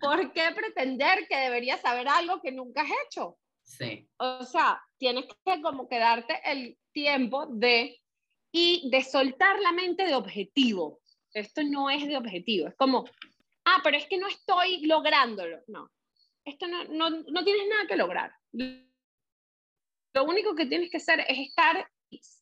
¿por 0.00 0.32
qué 0.32 0.42
pretender 0.54 1.26
que 1.28 1.36
deberías 1.36 1.80
saber 1.80 2.08
algo 2.08 2.40
que 2.40 2.52
nunca 2.52 2.82
has 2.82 2.90
hecho? 3.06 3.38
Sí. 3.62 4.08
O 4.18 4.44
sea, 4.44 4.82
tienes 4.98 5.26
que 5.44 5.62
como 5.62 5.88
que 5.88 5.98
darte 5.98 6.40
el 6.44 6.76
tiempo 6.92 7.46
de 7.46 8.00
y 8.52 8.88
de 8.90 9.04
soltar 9.04 9.60
la 9.60 9.72
mente 9.72 10.04
de 10.04 10.14
objetivo. 10.14 11.00
Esto 11.32 11.62
no 11.62 11.88
es 11.90 12.06
de 12.06 12.16
objetivo, 12.16 12.68
es 12.68 12.74
como, 12.74 13.04
ah, 13.64 13.80
pero 13.84 13.96
es 13.96 14.06
que 14.06 14.18
no 14.18 14.26
estoy 14.26 14.84
lográndolo. 14.86 15.60
No, 15.68 15.88
esto 16.50 16.66
no, 16.68 16.84
no, 16.84 17.10
no 17.10 17.44
tienes 17.44 17.68
nada 17.68 17.86
que 17.88 17.96
lograr. 17.96 18.32
Lo 20.12 20.24
único 20.24 20.54
que 20.54 20.66
tienes 20.66 20.90
que 20.90 20.98
hacer 20.98 21.20
es 21.20 21.38
estar 21.38 21.88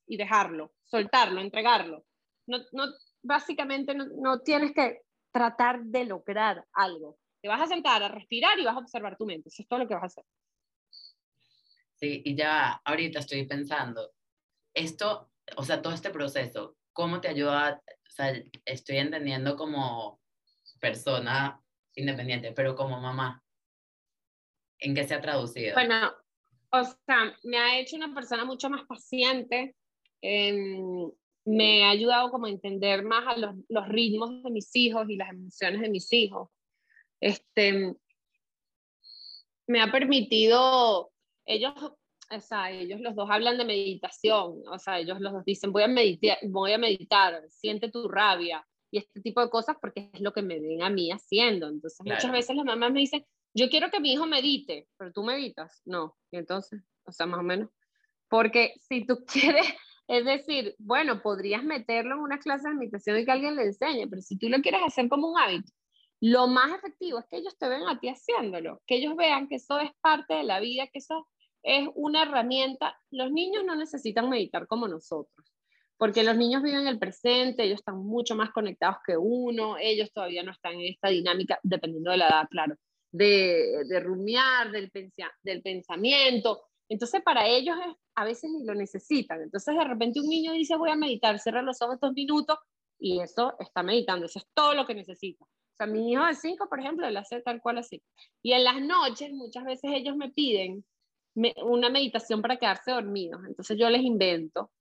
y 0.06 0.16
dejarlo, 0.16 0.72
soltarlo, 0.84 1.40
entregarlo. 1.40 2.04
No, 2.46 2.58
no, 2.72 2.86
básicamente 3.22 3.94
no, 3.94 4.06
no, 4.06 4.40
tienes 4.40 4.72
que 4.72 5.02
tratar 5.30 5.82
de 5.82 6.04
lograr 6.04 6.64
algo. 6.72 7.18
Te 7.42 7.48
vas 7.48 7.60
a 7.60 7.66
sentar 7.66 8.02
a 8.02 8.08
respirar 8.08 8.58
y 8.58 8.64
vas 8.64 8.74
a 8.74 8.80
observar 8.80 9.16
tu 9.16 9.26
mente. 9.26 9.48
Eso 9.48 9.62
es 9.62 9.68
todo 9.68 9.80
lo 9.80 9.88
que 9.88 9.94
vas 9.94 10.04
a 10.04 10.06
hacer. 10.06 10.24
Sí, 11.96 12.22
y 12.24 12.34
ya 12.34 12.80
ahorita 12.84 13.18
estoy 13.18 13.44
pensando, 13.46 14.12
esto, 14.72 15.30
o 15.56 15.64
sea, 15.64 15.82
todo 15.82 15.92
este 15.92 16.10
proceso, 16.10 16.76
¿cómo 16.92 17.20
te 17.20 17.28
ayuda? 17.28 17.82
O 17.86 18.10
sea, 18.10 18.32
estoy 18.64 18.98
entendiendo 18.98 19.56
como 19.56 20.20
persona 20.80 21.60
independiente, 21.96 22.52
pero 22.52 22.76
como 22.76 23.00
mamá, 23.00 23.42
¿En 24.78 24.94
qué 24.94 25.06
se 25.06 25.14
ha 25.14 25.20
traducido? 25.20 25.74
Bueno, 25.74 26.12
o 26.70 26.84
sea, 26.84 27.36
me 27.44 27.58
ha 27.58 27.78
hecho 27.78 27.96
una 27.96 28.14
persona 28.14 28.44
mucho 28.44 28.70
más 28.70 28.84
paciente, 28.86 29.74
me 30.22 31.84
ha 31.84 31.90
ayudado 31.90 32.30
como 32.30 32.46
a 32.46 32.50
entender 32.50 33.02
más 33.02 33.26
a 33.26 33.38
los, 33.38 33.54
los, 33.68 33.88
ritmos 33.88 34.42
de 34.42 34.50
mis 34.50 34.74
hijos 34.76 35.08
y 35.08 35.16
las 35.16 35.30
emociones 35.30 35.80
de 35.80 35.88
mis 35.88 36.12
hijos. 36.12 36.50
Este, 37.20 37.94
me 39.66 39.80
ha 39.80 39.90
permitido, 39.90 41.10
ellos, 41.46 41.74
o 42.30 42.40
sea, 42.40 42.70
ellos 42.70 43.00
los 43.00 43.14
dos 43.14 43.28
hablan 43.30 43.58
de 43.58 43.64
meditación, 43.64 44.62
o 44.66 44.78
sea, 44.78 44.98
ellos 44.98 45.20
los 45.20 45.32
dos 45.32 45.44
dicen, 45.44 45.72
voy 45.72 45.84
a 45.84 45.88
meditar, 45.88 46.38
voy 46.48 46.72
a 46.72 46.78
meditar, 46.78 47.42
siente 47.48 47.90
tu 47.90 48.08
rabia 48.08 48.66
y 48.90 48.98
este 48.98 49.20
tipo 49.20 49.40
de 49.40 49.50
cosas 49.50 49.76
porque 49.80 50.10
es 50.12 50.20
lo 50.20 50.32
que 50.32 50.42
me 50.42 50.58
ven 50.60 50.82
a 50.82 50.90
mí 50.90 51.10
haciendo. 51.10 51.68
Entonces, 51.68 52.00
muchas 52.04 52.32
veces 52.32 52.56
las 52.56 52.64
mamás 52.64 52.92
me 52.92 53.00
dicen, 53.00 53.26
yo 53.54 53.68
quiero 53.68 53.90
que 53.90 54.00
mi 54.00 54.12
hijo 54.12 54.26
medite, 54.26 54.88
pero 54.96 55.12
tú 55.12 55.22
meditas, 55.22 55.82
no. 55.84 56.16
Y 56.30 56.36
entonces, 56.36 56.82
o 57.04 57.12
sea, 57.12 57.26
más 57.26 57.40
o 57.40 57.42
menos. 57.42 57.70
Porque 58.28 58.74
si 58.88 59.06
tú 59.06 59.24
quieres, 59.26 59.66
es 60.06 60.24
decir, 60.24 60.74
bueno, 60.78 61.22
podrías 61.22 61.62
meterlo 61.62 62.14
en 62.14 62.20
una 62.20 62.38
clase 62.38 62.68
de 62.68 62.74
meditación 62.74 63.18
y 63.18 63.24
que 63.24 63.32
alguien 63.32 63.56
le 63.56 63.64
enseñe, 63.64 64.08
pero 64.08 64.22
si 64.22 64.38
tú 64.38 64.48
lo 64.48 64.60
quieres 64.60 64.80
hacer 64.84 65.08
como 65.08 65.30
un 65.30 65.38
hábito, 65.38 65.70
lo 66.20 66.48
más 66.48 66.76
efectivo 66.76 67.18
es 67.18 67.26
que 67.26 67.36
ellos 67.36 67.56
te 67.58 67.68
vean 67.68 67.88
a 67.88 68.00
ti 68.00 68.08
haciéndolo, 68.08 68.82
que 68.86 68.96
ellos 68.96 69.14
vean 69.16 69.48
que 69.48 69.56
eso 69.56 69.78
es 69.78 69.90
parte 70.00 70.34
de 70.34 70.44
la 70.44 70.60
vida, 70.60 70.88
que 70.88 70.98
eso 70.98 71.28
es 71.62 71.88
una 71.94 72.22
herramienta. 72.22 72.98
Los 73.10 73.30
niños 73.30 73.64
no 73.64 73.76
necesitan 73.76 74.28
meditar 74.28 74.66
como 74.66 74.88
nosotros, 74.88 75.54
porque 75.96 76.24
los 76.24 76.36
niños 76.36 76.62
viven 76.62 76.88
el 76.88 76.98
presente, 76.98 77.64
ellos 77.64 77.80
están 77.80 77.98
mucho 77.98 78.34
más 78.34 78.50
conectados 78.50 78.96
que 79.06 79.16
uno, 79.16 79.76
ellos 79.78 80.10
todavía 80.12 80.42
no 80.42 80.50
están 80.50 80.74
en 80.74 80.92
esta 80.92 81.08
dinámica, 81.08 81.60
dependiendo 81.62 82.10
de 82.10 82.16
la 82.16 82.28
edad, 82.28 82.48
claro, 82.50 82.76
de, 83.10 83.84
de 83.86 84.00
rumiar, 84.00 84.70
del, 84.70 84.90
del 85.42 85.62
pensamiento. 85.62 86.64
Entonces, 86.88 87.22
para 87.22 87.46
ellos 87.46 87.76
a 88.14 88.24
veces 88.24 88.50
ni 88.50 88.64
lo 88.64 88.74
necesitan. 88.74 89.42
Entonces, 89.42 89.76
de 89.76 89.84
repente 89.84 90.20
un 90.20 90.28
niño 90.28 90.52
dice, 90.52 90.76
voy 90.76 90.90
a 90.90 90.96
meditar, 90.96 91.38
cierra 91.38 91.62
los 91.62 91.80
ojos 91.82 92.00
dos 92.00 92.12
minutos 92.12 92.58
y 92.98 93.20
eso 93.20 93.54
está 93.60 93.82
meditando. 93.82 94.26
Eso 94.26 94.38
es 94.38 94.46
todo 94.54 94.74
lo 94.74 94.86
que 94.86 94.94
necesita. 94.94 95.44
O 95.44 95.76
sea, 95.76 95.86
mi 95.86 96.10
hijo 96.10 96.24
de 96.24 96.34
cinco, 96.34 96.68
por 96.68 96.80
ejemplo, 96.80 97.06
él 97.06 97.16
hace 97.16 97.40
tal 97.42 97.60
cual 97.60 97.78
así. 97.78 98.02
Y 98.42 98.52
en 98.52 98.64
las 98.64 98.80
noches, 98.80 99.30
muchas 99.32 99.64
veces 99.64 99.92
ellos 99.94 100.16
me 100.16 100.30
piden 100.30 100.84
una 101.62 101.88
meditación 101.88 102.42
para 102.42 102.56
quedarse 102.56 102.90
dormidos. 102.90 103.40
Entonces, 103.46 103.78
yo 103.78 103.88
les 103.88 104.02
invento 104.02 104.72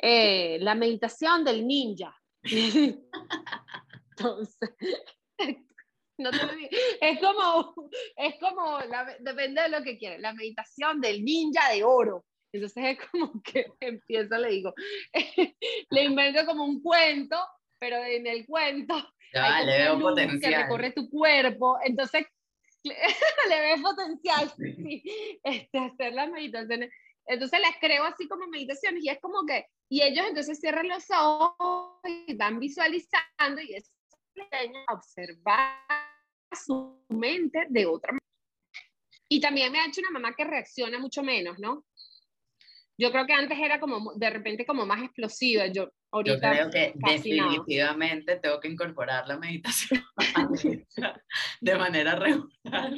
eh, 0.00 0.58
la 0.60 0.74
meditación 0.74 1.44
del 1.44 1.66
ninja. 1.66 2.14
Entonces, 4.10 4.70
no 6.30 6.38
es 7.00 7.18
como, 7.20 7.74
es 8.16 8.34
como 8.38 8.78
depende 9.20 9.62
de 9.62 9.68
lo 9.68 9.82
que 9.82 9.98
quieras, 9.98 10.20
la 10.20 10.34
meditación 10.34 11.00
del 11.00 11.24
ninja 11.24 11.72
de 11.72 11.82
oro. 11.84 12.24
Entonces 12.52 12.84
es 12.84 13.08
como 13.10 13.42
que 13.42 13.66
empiezo, 13.80 14.38
le 14.38 14.48
digo, 14.50 14.74
le 15.90 16.04
invento 16.04 16.44
como 16.46 16.64
un 16.64 16.82
cuento, 16.82 17.36
pero 17.78 17.96
en 17.96 18.26
el 18.26 18.46
cuento 18.46 18.94
ya, 19.32 19.62
le 19.62 19.78
veo 19.78 19.98
potencial. 19.98 20.40
que 20.40 20.58
recorre 20.58 20.92
tu 20.92 21.08
cuerpo. 21.08 21.78
Entonces 21.82 22.26
le, 22.84 23.60
ves 23.60 23.80
potencial, 23.80 24.52
sí. 24.56 25.02
Este, 25.42 25.78
hacer 25.78 26.12
las 26.12 26.30
meditaciones. 26.30 26.92
Entonces 27.26 27.60
les 27.60 27.76
creo 27.80 28.04
así 28.04 28.28
como 28.28 28.46
meditaciones 28.48 29.02
y 29.04 29.08
es 29.08 29.20
como 29.20 29.46
que, 29.46 29.66
y 29.88 30.02
ellos 30.02 30.26
entonces 30.28 30.58
cierran 30.58 30.88
los 30.88 31.04
ojos 31.10 32.00
y 32.26 32.34
van 32.34 32.58
visualizando 32.58 33.60
y 33.62 33.74
es 33.74 33.92
observar 34.88 36.11
su 36.54 37.04
mente 37.08 37.66
de 37.68 37.86
otra 37.86 38.12
manera. 38.12 38.22
Y 39.28 39.40
también 39.40 39.72
me 39.72 39.80
ha 39.80 39.86
hecho 39.86 40.00
una 40.00 40.10
mamá 40.10 40.34
que 40.36 40.44
reacciona 40.44 40.98
mucho 40.98 41.22
menos, 41.22 41.58
¿no? 41.58 41.84
Yo 42.98 43.10
creo 43.10 43.26
que 43.26 43.32
antes 43.32 43.58
era 43.58 43.80
como 43.80 44.12
de 44.14 44.30
repente 44.30 44.66
como 44.66 44.84
más 44.84 45.02
explosiva. 45.02 45.66
Yo 45.66 45.90
ahorita 46.10 46.34
Yo 46.34 46.70
creo 46.70 46.70
que 46.70 46.92
definitivamente 46.94 48.36
tengo 48.36 48.60
que 48.60 48.68
incorporar 48.68 49.26
la 49.26 49.38
meditación 49.38 50.04
de 51.60 51.76
manera 51.76 52.14
regular. 52.16 52.92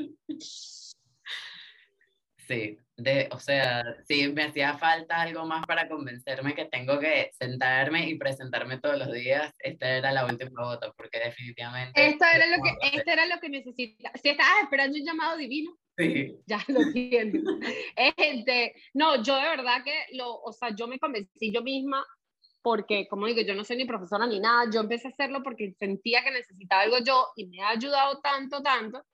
Sí, 2.37 2.79
de, 2.97 3.29
o 3.33 3.39
sea, 3.39 3.85
sí 4.07 4.29
me 4.29 4.45
hacía 4.45 4.79
falta 4.79 5.23
algo 5.23 5.45
más 5.47 5.67
para 5.67 5.89
convencerme 5.89 6.55
que 6.55 6.67
tengo 6.67 6.99
que 7.01 7.31
sentarme 7.39 8.09
y 8.09 8.17
presentarme 8.17 8.79
todos 8.79 8.99
los 8.99 9.13
días. 9.13 9.53
Esta 9.59 9.97
era 9.97 10.13
la 10.13 10.27
última 10.27 10.65
gota, 10.65 10.93
porque 10.97 11.19
definitivamente. 11.19 12.07
Esto 12.07 12.25
era 12.25 12.47
lo 12.47 12.63
que, 12.63 12.97
esto 12.97 13.11
era 13.11 13.27
lo 13.27 13.41
que 13.41 13.49
necesitaba. 13.49 14.15
Si 14.23 14.29
estabas 14.29 14.63
esperando 14.63 14.99
un 14.99 15.05
llamado 15.05 15.37
divino, 15.37 15.77
Sí. 15.97 16.37
Ya 16.47 16.59
lo 16.69 16.81
entiendo. 16.81 17.39
este, 18.17 18.75
no, 18.95 19.23
yo 19.23 19.37
de 19.37 19.49
verdad 19.49 19.85
que 19.85 19.95
lo, 20.17 20.41
o 20.43 20.53
sea, 20.53 20.75
yo 20.75 20.89
me 20.89 20.99
convencí 20.99 21.53
yo 21.53 21.63
misma 21.63 22.05
porque, 22.63 23.07
como 23.09 23.27
digo, 23.27 23.43
yo 23.43 23.55
no 23.55 23.63
soy 23.63 23.77
ni 23.77 23.85
profesora 23.85 24.27
ni 24.27 24.41
nada, 24.41 24.71
yo 24.73 24.81
empecé 24.81 25.09
a 25.09 25.11
hacerlo 25.11 25.43
porque 25.43 25.75
sentía 25.79 26.25
que 26.25 26.31
necesitaba 26.31 26.83
algo 26.83 26.99
yo 27.05 27.29
y 27.37 27.47
me 27.47 27.61
ha 27.61 27.69
ayudado 27.69 28.21
tanto, 28.23 28.63
tanto, 28.63 29.05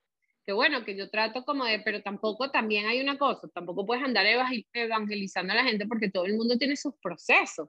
que 0.47 0.53
bueno, 0.53 0.85
que 0.85 0.97
yo 0.97 1.11
trato 1.11 1.45
como 1.45 1.65
de, 1.65 1.81
pero 1.81 2.03
tampoco 2.03 2.51
también 2.51 2.87
hay 2.87 3.01
una 3.01 3.19
cosa, 3.19 3.49
tampoco 3.55 3.87
puedes 3.87 4.05
andar 4.05 4.27
evangelizando 4.73 5.53
a 5.53 5.57
la 5.57 5.65
gente 5.65 5.87
porque 5.87 6.11
todo 6.11 6.25
el 6.27 6.37
mundo 6.37 6.57
tiene 6.59 6.77
sus 6.77 6.95
procesos 7.03 7.69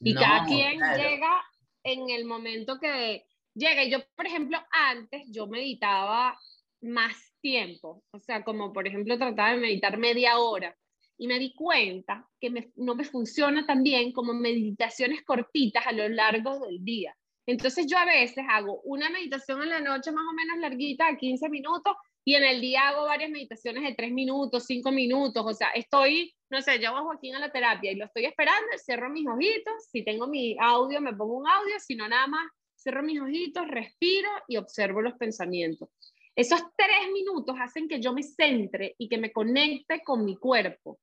y 0.00 0.14
cada 0.14 0.44
quien 0.46 0.80
llega 0.96 1.42
en 1.84 2.10
el 2.10 2.24
momento 2.24 2.78
que 2.80 3.24
llega. 3.54 3.84
Y 3.84 3.90
yo, 3.90 3.98
por 4.16 4.26
ejemplo, 4.26 4.58
antes 4.70 5.22
yo 5.30 5.46
meditaba 5.46 6.38
más 6.80 7.32
tiempo, 7.40 8.02
o 8.12 8.18
sea, 8.18 8.42
como 8.42 8.72
por 8.72 8.86
ejemplo 8.86 9.18
trataba 9.18 9.52
de 9.52 9.58
meditar 9.58 9.98
media 9.98 10.38
hora 10.38 10.76
y 11.16 11.28
me 11.28 11.38
di 11.38 11.54
cuenta 11.54 12.28
que 12.40 12.72
no 12.76 12.94
me 12.96 13.04
funciona 13.04 13.64
tan 13.64 13.82
bien 13.82 14.12
como 14.12 14.34
meditaciones 14.34 15.22
cortitas 15.22 15.86
a 15.86 15.92
lo 15.92 16.08
largo 16.08 16.58
del 16.60 16.84
día. 16.84 17.16
Entonces 17.46 17.86
yo 17.88 17.98
a 17.98 18.04
veces 18.04 18.44
hago 18.48 18.80
una 18.82 19.10
meditación 19.10 19.62
en 19.62 19.70
la 19.70 19.80
noche 19.80 20.12
más 20.12 20.24
o 20.28 20.32
menos 20.32 20.58
larguita, 20.58 21.16
15 21.16 21.48
minutos, 21.48 21.94
y 22.24 22.34
en 22.34 22.44
el 22.44 22.60
día 22.60 22.88
hago 22.88 23.04
varias 23.04 23.30
meditaciones 23.30 23.82
de 23.82 23.94
3 23.94 24.12
minutos, 24.12 24.64
5 24.66 24.92
minutos, 24.92 25.44
o 25.44 25.52
sea, 25.52 25.70
estoy, 25.70 26.34
no 26.50 26.62
sé, 26.62 26.78
llevo 26.78 26.96
a 26.96 27.02
Joaquín 27.02 27.34
a 27.34 27.40
la 27.40 27.50
terapia 27.50 27.90
y 27.90 27.96
lo 27.96 28.04
estoy 28.04 28.26
esperando, 28.26 28.66
cierro 28.78 29.10
mis 29.10 29.26
ojitos, 29.26 29.88
si 29.90 30.04
tengo 30.04 30.28
mi 30.28 30.56
audio 30.60 31.00
me 31.00 31.14
pongo 31.14 31.38
un 31.38 31.48
audio, 31.48 31.74
si 31.80 31.96
no 31.96 32.08
nada 32.08 32.28
más, 32.28 32.50
cierro 32.76 33.02
mis 33.02 33.20
ojitos, 33.20 33.66
respiro 33.68 34.28
y 34.46 34.56
observo 34.56 35.02
los 35.02 35.14
pensamientos. 35.14 35.88
Esos 36.34 36.60
tres 36.76 37.12
minutos 37.12 37.56
hacen 37.60 37.88
que 37.88 38.00
yo 38.00 38.12
me 38.12 38.22
centre 38.22 38.94
y 38.98 39.08
que 39.08 39.18
me 39.18 39.32
conecte 39.32 40.02
con 40.02 40.24
mi 40.24 40.36
cuerpo. 40.36 40.98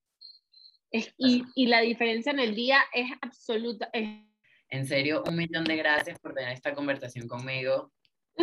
y, 0.91 1.43
y, 1.53 1.67
la 1.67 1.81
diferencia 1.81 2.31
en 2.31 2.39
el 2.39 2.55
día 2.55 2.81
es 2.91 3.11
absoluta. 3.21 3.91
En 3.93 4.87
serio, 4.87 5.23
un 5.27 5.35
millón 5.35 5.65
de 5.65 5.75
gracias 5.75 6.17
por 6.19 6.33
tener 6.33 6.51
esta 6.51 6.73
conversación 6.73 7.27
conmigo. 7.27 7.91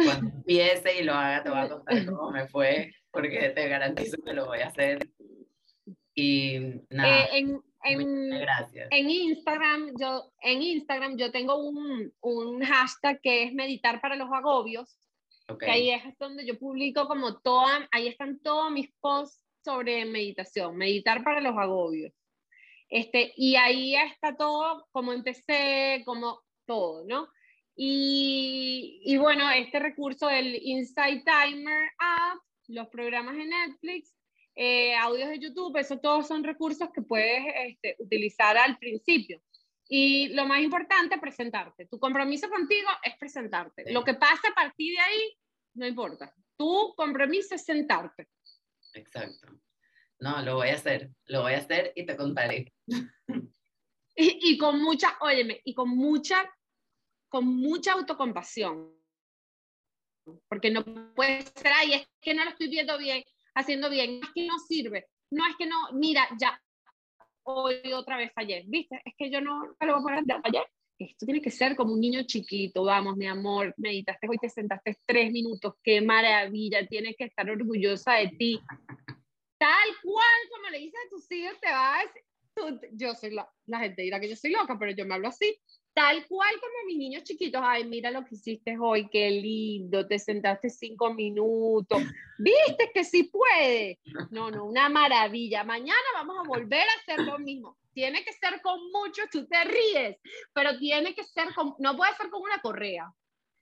Cuando 0.05 0.31
empiece 0.37 1.01
y 1.01 1.05
lo 1.05 1.15
haga, 1.15 1.43
te 1.43 1.51
voy 1.51 1.59
a 1.59 1.69
contar 1.69 2.07
cómo 2.07 2.31
me 2.31 2.47
fue, 2.49 2.95
porque 3.11 3.51
te 3.51 3.69
garantizo 3.69 4.17
que 4.23 4.33
lo 4.33 4.47
voy 4.47 4.61
a 4.61 4.69
hacer. 4.69 5.09
Y 6.15 6.83
nada. 6.91 7.25
Eh, 7.25 7.39
en, 7.39 7.63
en, 7.85 8.31
gracias. 8.41 8.89
en 8.91 9.11
Instagram 9.11 9.93
yo 10.01 10.33
en 10.41 10.63
Instagram 10.63 11.17
yo 11.17 11.31
tengo 11.31 11.57
un, 11.57 12.13
un 12.21 12.65
hashtag 12.65 13.21
que 13.21 13.45
es 13.45 13.53
meditar 13.53 14.01
para 14.01 14.17
los 14.17 14.33
agobios 14.33 14.99
que 15.55 15.71
ahí 15.71 15.91
es 15.91 16.03
donde 16.19 16.45
yo 16.45 16.59
publico 16.59 17.07
como 17.07 17.39
toda, 17.39 17.89
ahí 17.93 18.09
están 18.09 18.41
todos 18.41 18.71
mis 18.73 18.91
posts 19.01 19.45
sobre 19.65 20.05
meditación, 20.05 20.77
meditar 20.77 21.23
para 21.23 21.41
los 21.41 21.57
agobios. 21.57 22.13
Este, 22.89 23.33
y 23.37 23.57
ahí 23.57 23.97
está 23.97 24.37
todo, 24.37 24.87
como 24.91 25.13
empecé, 25.13 26.03
como 26.05 26.43
todo, 26.67 27.05
¿no? 27.05 27.29
Y, 27.77 29.03
y 29.05 29.19
bueno, 29.19 29.51
este 29.51 29.79
recurso 29.79 30.29
del 30.29 30.59
Insight 30.63 31.25
Timer 31.25 31.91
App, 31.99 32.39
los 32.69 32.89
programas 32.89 33.37
de 33.37 33.45
Netflix, 33.45 34.17
eh, 34.55 34.97
audios 34.97 35.29
de 35.29 35.39
YouTube, 35.39 35.77
eso 35.77 35.99
todos 35.99 36.27
son 36.27 36.43
recursos 36.43 36.89
que 36.95 37.03
puedes 37.03 37.45
este, 37.67 37.97
utilizar 37.99 38.57
al 38.57 38.79
principio. 38.79 39.43
Y 39.89 40.29
lo 40.29 40.47
más 40.47 40.63
importante, 40.63 41.19
presentarte. 41.19 41.87
Tu 41.87 41.99
compromiso 41.99 42.49
contigo 42.49 42.89
es 43.03 43.17
presentarte. 43.19 43.93
Lo 43.93 44.03
que 44.03 44.15
pasa 44.15 44.49
a 44.49 44.55
partir 44.55 44.95
de 44.95 45.01
ahí, 45.01 45.39
no 45.75 45.87
importa. 45.87 46.35
Tu 46.57 46.95
compromiso 46.97 47.55
es 47.55 47.65
sentarte. 47.65 48.29
Exacto. 48.95 49.49
No, 50.19 50.41
lo 50.41 50.57
voy 50.57 50.71
a 50.71 50.75
hacer. 50.75 51.11
Lo 51.27 51.43
voy 51.43 51.53
a 51.53 51.59
hacer 51.59 51.93
y 51.95 52.07
te 52.07 52.17
contaré. 52.17 52.73
Y, 54.19 54.53
y 54.53 54.57
con 54.57 54.81
mucha, 54.83 55.15
óyeme, 55.21 55.61
y 55.63 55.75
con 55.75 55.91
mucha, 55.91 56.43
con 57.29 57.47
mucha 57.47 57.93
autocompasión. 57.93 58.95
Porque 60.49 60.71
no 60.71 60.85
puede 61.15 61.43
ser, 61.43 61.73
ay, 61.75 61.95
es 61.95 62.09
que 62.21 62.35
no 62.35 62.45
lo 62.45 62.51
estoy 62.51 62.69
viendo 62.69 62.99
bien, 62.99 63.23
haciendo 63.55 63.89
bien, 63.89 64.21
es 64.23 64.31
que 64.35 64.47
no 64.47 64.59
sirve. 64.59 65.07
No 65.31 65.47
es 65.47 65.57
que 65.57 65.67
no, 65.67 65.77
mira, 65.93 66.29
ya, 66.39 66.61
hoy 67.45 67.93
otra 67.93 68.17
vez 68.17 68.33
fallé, 68.33 68.65
¿viste? 68.67 69.01
Es 69.05 69.15
que 69.17 69.31
yo 69.31 69.41
no 69.41 69.61
lo 69.81 70.01
voy 70.01 70.13
a 70.13 70.19
poner 70.19 70.41
ayer. 70.45 70.65
Esto 70.99 71.27
tiene 71.27 71.43
que 71.43 71.51
ser 71.51 71.77
como 71.77 71.93
un 71.93 72.01
niño 72.01 72.23
chiquito, 72.23 72.83
vamos, 72.85 73.17
mi 73.17 73.27
amor, 73.27 73.75
meditaste 73.77 74.29
hoy, 74.29 74.39
te 74.39 74.49
sentaste 74.49 74.97
tres 75.05 75.31
minutos, 75.31 75.75
qué 75.83 76.01
maravilla, 76.01 76.87
tienes 76.87 77.17
que 77.19 77.25
estar 77.25 77.49
orgullosa 77.51 78.15
de 78.15 78.29
ti. 78.29 78.61
Tal 79.59 79.89
cual 80.03 80.41
como 80.51 80.71
le 80.71 80.79
dices 80.79 80.99
a 81.07 81.11
tus 81.11 81.31
hijos, 81.33 81.61
te 81.61 81.71
vas, 81.71 82.07
yo 82.93 83.15
soy 83.15 83.33
la, 83.33 83.49
la 83.67 83.81
gente 83.81 84.03
dirá 84.03 84.19
que 84.19 84.31
yo 84.31 84.37
soy 84.37 84.53
loca, 84.53 84.79
pero 84.79 84.93
yo 84.93 85.05
me 85.05 85.15
hablo 85.15 85.29
así, 85.29 85.61
tal 85.97 86.27
cual 86.27 86.55
como 86.61 86.85
mis 86.87 86.99
niños 86.99 87.25
chiquitos, 87.25 87.59
ay, 87.65 87.87
mira 87.87 88.11
lo 88.11 88.23
que 88.23 88.35
hiciste 88.35 88.77
hoy, 88.79 89.09
qué 89.09 89.31
lindo, 89.31 90.07
te 90.07 90.19
sentaste 90.19 90.69
cinco 90.69 91.15
minutos, 91.15 92.03
viste 92.37 92.91
que 92.93 93.03
sí 93.03 93.23
puede. 93.23 93.99
No, 94.31 94.51
no, 94.51 94.67
una 94.67 94.91
maravilla. 94.91 95.65
Mañana 95.65 95.97
vamos 96.13 96.37
a 96.39 96.47
volver 96.47 96.87
a 96.87 97.01
hacer 97.01 97.25
lo 97.25 97.39
mismo. 97.39 97.79
Tiene 97.95 98.23
que 98.27 98.35
ser 98.35 98.61
con 98.61 98.79
mucho, 98.93 99.23
tú 99.33 99.47
te 99.47 99.65
ríes, 99.65 100.19
pero 100.53 100.79
tiene 100.79 101.15
que 101.15 101.25
ser 101.25 101.55
con, 101.55 101.75
no 101.79 101.97
puede 101.97 102.15
ser 102.17 102.29
con 102.29 102.43
una 102.43 102.61
correa. 102.61 103.11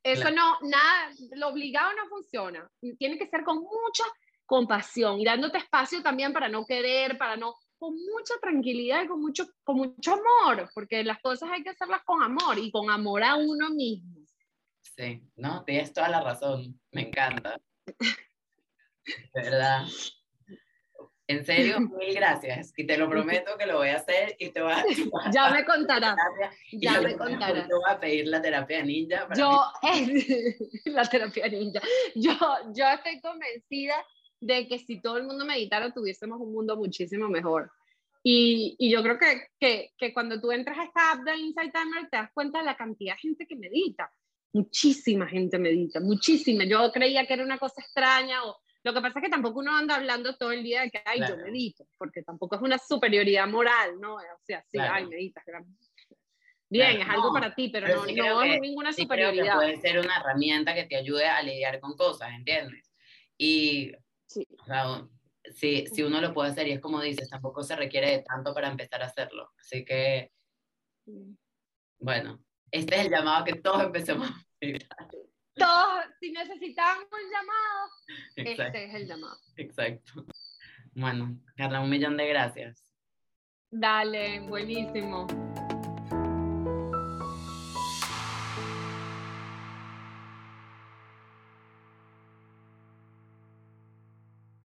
Eso 0.02 0.28
no, 0.32 0.58
nada, 0.62 1.12
lo 1.36 1.50
obligado 1.50 1.92
no 1.92 2.08
funciona. 2.08 2.68
Tiene 2.98 3.16
que 3.16 3.28
ser 3.28 3.44
con 3.44 3.58
mucha 3.58 4.04
compasión 4.44 5.20
y 5.20 5.24
dándote 5.24 5.58
espacio 5.58 6.02
también 6.02 6.32
para 6.32 6.48
no 6.48 6.66
querer, 6.66 7.16
para 7.16 7.36
no, 7.36 7.54
con 7.84 7.94
mucha 7.96 8.34
tranquilidad 8.40 9.04
y 9.04 9.08
con 9.08 9.20
mucho, 9.20 9.44
con 9.62 9.76
mucho 9.76 10.14
amor, 10.14 10.70
porque 10.72 11.04
las 11.04 11.20
cosas 11.20 11.50
hay 11.52 11.62
que 11.62 11.68
hacerlas 11.68 12.00
con 12.04 12.22
amor 12.22 12.58
y 12.58 12.70
con 12.70 12.88
amor 12.90 13.22
a 13.22 13.36
uno 13.36 13.68
mismo. 13.68 14.24
Sí, 14.96 15.22
no, 15.36 15.64
tienes 15.64 15.92
toda 15.92 16.08
la 16.08 16.22
razón, 16.22 16.80
me 16.92 17.08
encanta. 17.08 17.60
De 17.84 19.42
verdad. 19.42 19.84
En 21.26 21.44
serio, 21.44 21.78
mil 21.98 22.14
gracias. 22.14 22.72
Y 22.74 22.86
te 22.86 22.96
lo 22.96 23.06
prometo 23.10 23.58
que 23.58 23.66
lo 23.66 23.76
voy 23.76 23.88
a 23.88 23.96
hacer 23.96 24.34
y 24.38 24.48
te 24.48 24.62
voy 24.62 24.72
a... 24.72 24.82
ya 25.30 25.50
me 25.50 25.62
contarás. 25.66 26.16
Ya 26.72 27.02
me 27.02 27.18
contarás. 27.18 27.68
Te 27.68 27.74
voy 27.74 27.84
a 27.86 28.00
pedir 28.00 28.28
la 28.28 28.40
terapia 28.40 28.82
ninja. 28.82 29.28
yo, 29.36 29.62
la 30.86 31.04
terapia 31.04 31.48
ninja. 31.48 31.82
Yo, 32.14 32.34
yo 32.72 32.88
estoy 32.88 33.20
convencida 33.20 33.94
de 34.44 34.68
que 34.68 34.78
si 34.78 35.00
todo 35.00 35.16
el 35.16 35.24
mundo 35.24 35.44
meditara 35.44 35.92
tuviésemos 35.92 36.40
un 36.40 36.52
mundo 36.52 36.76
muchísimo 36.76 37.28
mejor. 37.28 37.70
Y, 38.22 38.76
y 38.78 38.90
yo 38.90 39.02
creo 39.02 39.18
que, 39.18 39.48
que, 39.58 39.92
que, 39.98 40.14
cuando 40.14 40.40
tú 40.40 40.50
entras 40.50 40.78
a 40.78 40.84
esta 40.84 41.12
app 41.12 41.24
de 41.24 41.36
Insight 41.36 41.72
Timer 41.72 42.08
te 42.10 42.16
das 42.16 42.30
cuenta 42.32 42.60
de 42.60 42.64
la 42.64 42.76
cantidad 42.76 43.14
de 43.14 43.20
gente 43.20 43.46
que 43.46 43.56
medita. 43.56 44.10
Muchísima 44.52 45.26
gente 45.26 45.58
medita, 45.58 46.00
muchísima. 46.00 46.64
Yo 46.64 46.90
creía 46.92 47.26
que 47.26 47.34
era 47.34 47.44
una 47.44 47.58
cosa 47.58 47.82
extraña 47.82 48.44
o 48.44 48.56
lo 48.84 48.92
que 48.92 49.00
pasa 49.00 49.18
es 49.18 49.24
que 49.24 49.30
tampoco 49.30 49.60
uno 49.60 49.74
anda 49.74 49.96
hablando 49.96 50.36
todo 50.36 50.52
el 50.52 50.62
día 50.62 50.82
de 50.82 50.90
que, 50.90 51.02
ay, 51.06 51.20
yo 51.26 51.36
medito, 51.38 51.86
porque 51.96 52.22
tampoco 52.22 52.56
es 52.56 52.62
una 52.62 52.78
superioridad 52.78 53.48
moral, 53.48 53.98
¿no? 53.98 54.16
O 54.16 54.20
sea, 54.42 54.62
sí, 54.70 54.78
ay, 54.78 55.06
meditas. 55.06 55.42
Bien, 56.68 57.00
es 57.00 57.08
algo 57.08 57.32
para 57.32 57.54
ti, 57.54 57.70
pero, 57.70 57.88
no, 57.88 58.04
no 58.04 58.42
es 58.42 58.60
ninguna 58.60 58.92
superioridad. 58.92 59.54
puede 59.54 59.76
ser 59.78 59.98
una 60.00 60.18
herramienta 60.18 60.74
que 60.74 60.84
te 60.84 60.96
ayude 60.96 61.26
a 61.26 61.42
lidiar 61.42 61.80
con 61.80 61.96
cosas, 61.96 62.30
¿entiendes? 62.34 62.90
Y 63.38 63.92
si, 65.54 65.86
si 65.86 66.02
uno 66.02 66.20
lo 66.20 66.32
puede 66.32 66.50
hacer, 66.50 66.68
y 66.68 66.72
es 66.72 66.80
como 66.80 67.00
dices, 67.00 67.28
tampoco 67.28 67.62
se 67.62 67.76
requiere 67.76 68.10
de 68.10 68.22
tanto 68.22 68.54
para 68.54 68.68
empezar 68.68 69.02
a 69.02 69.06
hacerlo. 69.06 69.52
Así 69.58 69.84
que, 69.84 70.32
bueno, 71.98 72.42
este 72.70 72.96
es 72.96 73.06
el 73.06 73.10
llamado 73.10 73.44
que 73.44 73.54
todos 73.54 73.82
empecemos 73.82 74.28
a 74.28 74.46
meditar 74.60 75.08
todos, 75.56 76.04
si 76.20 76.32
necesitamos 76.32 77.04
un 77.04 77.30
llamado, 77.30 77.90
este 78.36 78.84
es 78.84 78.94
el 78.94 79.06
llamado. 79.06 79.38
Exacto. 79.56 80.26
Bueno, 80.94 81.38
Carla, 81.56 81.80
un 81.80 81.90
millón 81.90 82.16
de 82.16 82.28
gracias. 82.28 82.92
Dale, 83.70 84.40
buenísimo. 84.40 85.26